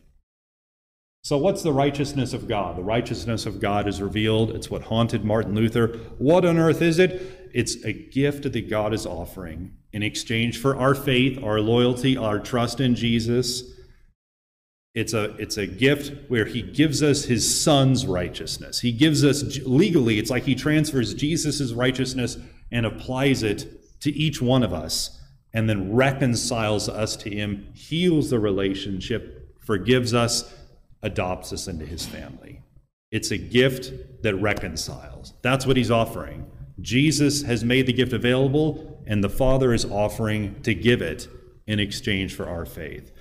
So, 1.22 1.38
what's 1.38 1.64
the 1.64 1.74
righteousness 1.74 2.34
of 2.34 2.48
God? 2.48 2.78
The 2.78 2.84
righteousness 2.84 3.46
of 3.46 3.60
God 3.60 3.88
is 3.88 4.02
revealed. 4.02 4.52
It's 4.52 4.70
what 4.70 4.84
haunted 4.84 5.24
Martin 5.24 5.56
Luther. 5.56 5.88
What 6.18 6.46
on 6.46 6.58
earth 6.58 6.82
is 6.82 7.00
it? 7.00 7.39
It's 7.54 7.84
a 7.84 7.94
gift 7.94 8.44
that 8.44 8.70
God 8.70 8.94
is 8.94 9.06
offering 9.06 9.76
in 9.92 10.04
exchange 10.04 10.60
for 10.60 10.76
our 10.76 10.94
faith, 10.94 11.42
our 11.44 11.60
loyalty, 11.60 12.18
our 12.18 12.40
trust 12.40 12.80
in 12.80 12.96
Jesus. 12.96 13.64
It's 14.94 15.14
a, 15.14 15.36
it's 15.38 15.58
a 15.58 15.68
gift 15.68 16.30
where 16.30 16.46
he 16.46 16.62
gives 16.62 17.02
us 17.04 17.26
his 17.26 17.62
son's 17.64 18.06
righteousness. 18.06 18.80
He 18.80 18.92
gives 18.92 19.24
us 19.24 19.60
legally, 19.66 20.20
it's 20.20 20.30
like 20.30 20.44
he 20.44 20.56
transfers 20.56 21.14
Jesus' 21.14 21.72
righteousness 21.74 22.38
and 22.72 22.86
applies 22.86 23.44
it 23.44 24.00
to 24.02 24.12
each 24.12 24.42
one 24.42 24.64
of 24.64 24.74
us, 24.74 25.20
and 25.54 25.70
then 25.70 25.94
reconciles 25.94 26.88
us 26.88 27.16
to 27.18 27.30
him, 27.30 27.68
heals 27.74 28.30
the 28.30 28.40
relationship, 28.40 29.58
forgives 29.60 30.14
us, 30.14 30.54
adopts 31.02 31.52
us 31.52 31.68
into 31.68 31.86
his 31.86 32.06
family. 32.06 32.62
It's 33.12 33.32
a 33.32 33.38
gift 33.38 34.22
that 34.24 34.36
reconciles. 34.36 35.34
That's 35.42 35.66
what 35.66 35.78
he's 35.78 35.92
offering. 35.92 36.46
Jesus 36.82 37.44
has 37.44 37.64
made 37.64 37.86
the 37.86 37.94
gift 37.94 38.14
available, 38.14 39.04
and 39.08 39.24
the 39.24 39.30
Father 39.30 39.74
is 39.74 39.86
offering 39.86 40.62
to 40.62 40.74
give 40.74 41.02
it 41.02 41.28
in 41.68 41.80
exchange 41.80 42.36
for 42.36 42.48
our 42.48 42.66
faith. 42.66 43.12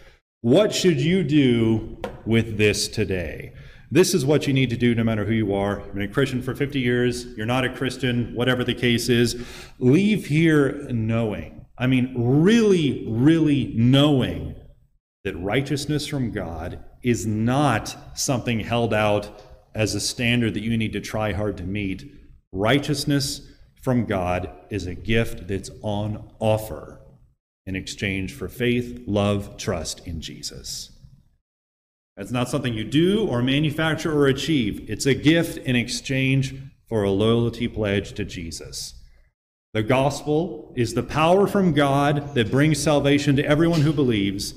What 0.40 0.74
should 0.74 1.00
you 1.00 1.24
do 1.24 1.98
with 2.24 2.56
this 2.58 2.88
today? 2.88 3.52
This 3.90 4.12
is 4.12 4.26
what 4.26 4.46
you 4.46 4.52
need 4.52 4.70
to 4.70 4.76
do 4.76 4.94
no 4.94 5.02
matter 5.02 5.24
who 5.24 5.32
you 5.32 5.54
are. 5.54 5.80
You've 5.80 5.94
been 5.94 6.02
a 6.02 6.08
Christian 6.08 6.42
for 6.42 6.54
50 6.54 6.78
years, 6.78 7.26
you're 7.36 7.46
not 7.46 7.64
a 7.64 7.74
Christian, 7.74 8.34
whatever 8.34 8.62
the 8.62 8.74
case 8.74 9.08
is. 9.08 9.44
Leave 9.78 10.26
here 10.26 10.86
knowing, 10.90 11.64
I 11.78 11.86
mean, 11.86 12.12
really, 12.16 13.06
really 13.08 13.72
knowing 13.76 14.54
that 15.24 15.36
righteousness 15.38 16.06
from 16.06 16.30
God 16.30 16.84
is 17.02 17.26
not 17.26 17.96
something 18.14 18.60
held 18.60 18.92
out 18.92 19.42
as 19.74 19.94
a 19.94 20.00
standard 20.00 20.54
that 20.54 20.62
you 20.62 20.76
need 20.76 20.92
to 20.92 21.00
try 21.00 21.32
hard 21.32 21.56
to 21.56 21.62
meet. 21.62 22.17
Righteousness 22.58 23.42
from 23.80 24.04
God 24.04 24.50
is 24.68 24.86
a 24.86 24.94
gift 24.94 25.46
that's 25.46 25.70
on 25.80 26.28
offer 26.40 27.00
in 27.66 27.76
exchange 27.76 28.34
for 28.34 28.48
faith, 28.48 29.04
love, 29.06 29.56
trust 29.56 30.04
in 30.08 30.20
Jesus. 30.20 30.90
That's 32.16 32.32
not 32.32 32.48
something 32.48 32.74
you 32.74 32.82
do 32.82 33.28
or 33.28 33.42
manufacture 33.42 34.12
or 34.12 34.26
achieve. 34.26 34.90
It's 34.90 35.06
a 35.06 35.14
gift 35.14 35.58
in 35.58 35.76
exchange 35.76 36.56
for 36.88 37.04
a 37.04 37.12
loyalty 37.12 37.68
pledge 37.68 38.14
to 38.14 38.24
Jesus. 38.24 38.94
The 39.72 39.84
gospel 39.84 40.72
is 40.76 40.94
the 40.94 41.04
power 41.04 41.46
from 41.46 41.74
God 41.74 42.34
that 42.34 42.50
brings 42.50 42.82
salvation 42.82 43.36
to 43.36 43.46
everyone 43.46 43.82
who 43.82 43.92
believes 43.92 44.54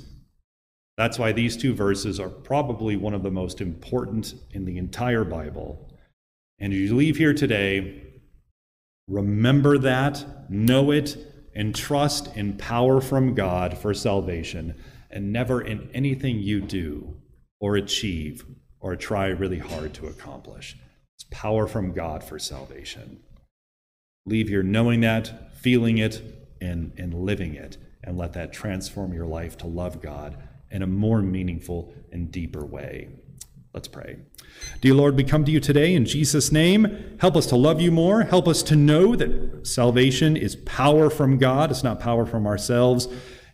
that's 0.98 1.18
why 1.18 1.32
these 1.32 1.58
two 1.58 1.74
verses 1.74 2.20
are 2.20 2.30
probably 2.30 2.96
one 2.96 3.14
of 3.14 3.24
the 3.24 3.32
most 3.32 3.62
important 3.62 4.36
in 4.52 4.66
the 4.66 4.78
entire 4.78 5.24
Bible. 5.24 5.91
And 6.62 6.72
as 6.74 6.80
you 6.80 6.96
leave 6.96 7.18
here 7.18 7.34
today, 7.34 8.04
remember 9.08 9.80
that, 9.80 10.24
know 10.48 10.92
it, 10.92 11.18
and 11.56 11.74
trust 11.76 12.38
in 12.38 12.56
power 12.56 13.02
from 13.02 13.34
God 13.34 13.76
for 13.76 13.96
salvation, 13.96 14.76
and 15.10 15.34
never 15.34 15.60
in 15.60 15.90
anything 15.92 16.38
you 16.38 16.62
do 16.62 17.18
or 17.60 17.76
achieve 17.76 18.46
or 18.80 18.96
try 18.96 19.28
really 19.28 19.58
hard 19.58 19.96
to 19.96 20.06
accomplish. 20.06 20.78
It's 21.16 21.26
power 21.32 21.66
from 21.66 21.94
God 21.94 22.24
for 22.24 22.38
salvation. 22.38 23.24
Leave 24.28 24.48
here 24.48 24.64
knowing 24.64 25.02
that, 25.02 25.56
feeling 25.56 25.98
it, 25.98 26.22
and, 26.62 26.94
and 26.96 27.16
living 27.16 27.56
it, 27.56 27.78
and 28.04 28.20
let 28.20 28.34
that 28.34 28.54
transform 28.54 29.14
your 29.14 29.26
life 29.26 29.58
to 29.58 29.68
love 29.68 30.00
God 30.00 30.38
in 30.70 30.84
a 30.84 30.88
more 30.88 31.24
meaningful 31.24 31.92
and 32.12 32.32
deeper 32.32 32.64
way. 32.64 33.10
Let's 33.74 33.88
pray. 33.88 34.18
Dear 34.82 34.96
Lord, 34.96 35.16
we 35.16 35.24
come 35.24 35.46
to 35.46 35.52
you 35.52 35.62
today 35.62 35.96
in 35.96 36.06
Jesus' 36.06 36.52
name. 36.52 37.16
Help 37.22 37.38
us 37.38 37.46
to 37.48 37.56
love 37.56 37.80
you 37.80 37.90
more. 37.90 38.24
Help 38.24 38.50
us 38.50 38.62
to 38.64 38.76
know 38.76 39.16
that 39.16 39.66
salvation 39.66 40.36
is 40.36 40.58
power 40.58 41.10
from 41.10 41.38
God, 41.38 41.72
it's 41.72 41.84
not 41.84 42.02
power 42.02 42.26
from 42.26 42.46
ourselves. 42.46 43.08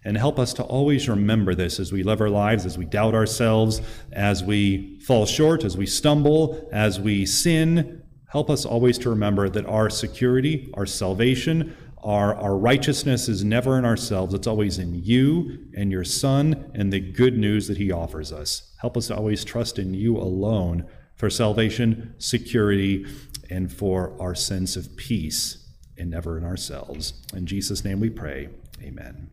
And 0.03 0.17
help 0.17 0.39
us 0.39 0.53
to 0.53 0.63
always 0.63 1.07
remember 1.07 1.53
this 1.53 1.79
as 1.79 1.91
we 1.91 2.01
live 2.01 2.19
our 2.19 2.29
lives, 2.29 2.65
as 2.65 2.79
we 2.79 2.85
doubt 2.85 3.13
ourselves, 3.13 3.81
as 4.11 4.43
we 4.43 4.99
fall 5.01 5.27
short, 5.27 5.63
as 5.63 5.77
we 5.77 5.85
stumble, 5.85 6.67
as 6.71 6.99
we 6.99 7.25
sin. 7.27 8.01
Help 8.29 8.49
us 8.49 8.65
always 8.65 8.97
to 8.99 9.11
remember 9.11 9.49
that 9.49 9.65
our 9.67 9.89
security, 9.89 10.71
our 10.73 10.85
salvation, 10.87 11.75
our, 12.07 12.33
our 12.35 12.55
righteousness 12.55 13.27
is 13.27 13.43
never 13.43 13.77
in 13.77 13.83
ourselves, 13.83 14.33
it's 14.33 14.47
always 14.47 14.79
in 14.79 15.03
you 15.03 15.67
and 15.75 15.91
your 15.91 16.05
Son 16.05 16.71
and 16.73 16.91
the 16.91 17.01
good 17.01 17.37
news 17.37 17.67
that 17.67 17.77
He 17.77 17.91
offers 17.91 18.31
us. 18.31 18.73
Help 18.79 18.95
us 18.95 19.07
to 19.07 19.15
always 19.17 19.43
trust 19.43 19.77
in 19.77 19.93
you 19.93 20.15
alone 20.15 20.85
for 21.15 21.29
salvation, 21.29 22.15
security, 22.17 23.05
and 23.49 23.71
for 23.73 24.15
our 24.21 24.35
sense 24.35 24.77
of 24.77 24.95
peace, 24.95 25.67
and 25.97 26.11
never 26.11 26.37
in 26.37 26.45
ourselves. 26.45 27.25
In 27.33 27.45
Jesus' 27.45 27.83
name 27.83 27.99
we 27.99 28.09
pray. 28.09 28.49
Amen. 28.81 29.29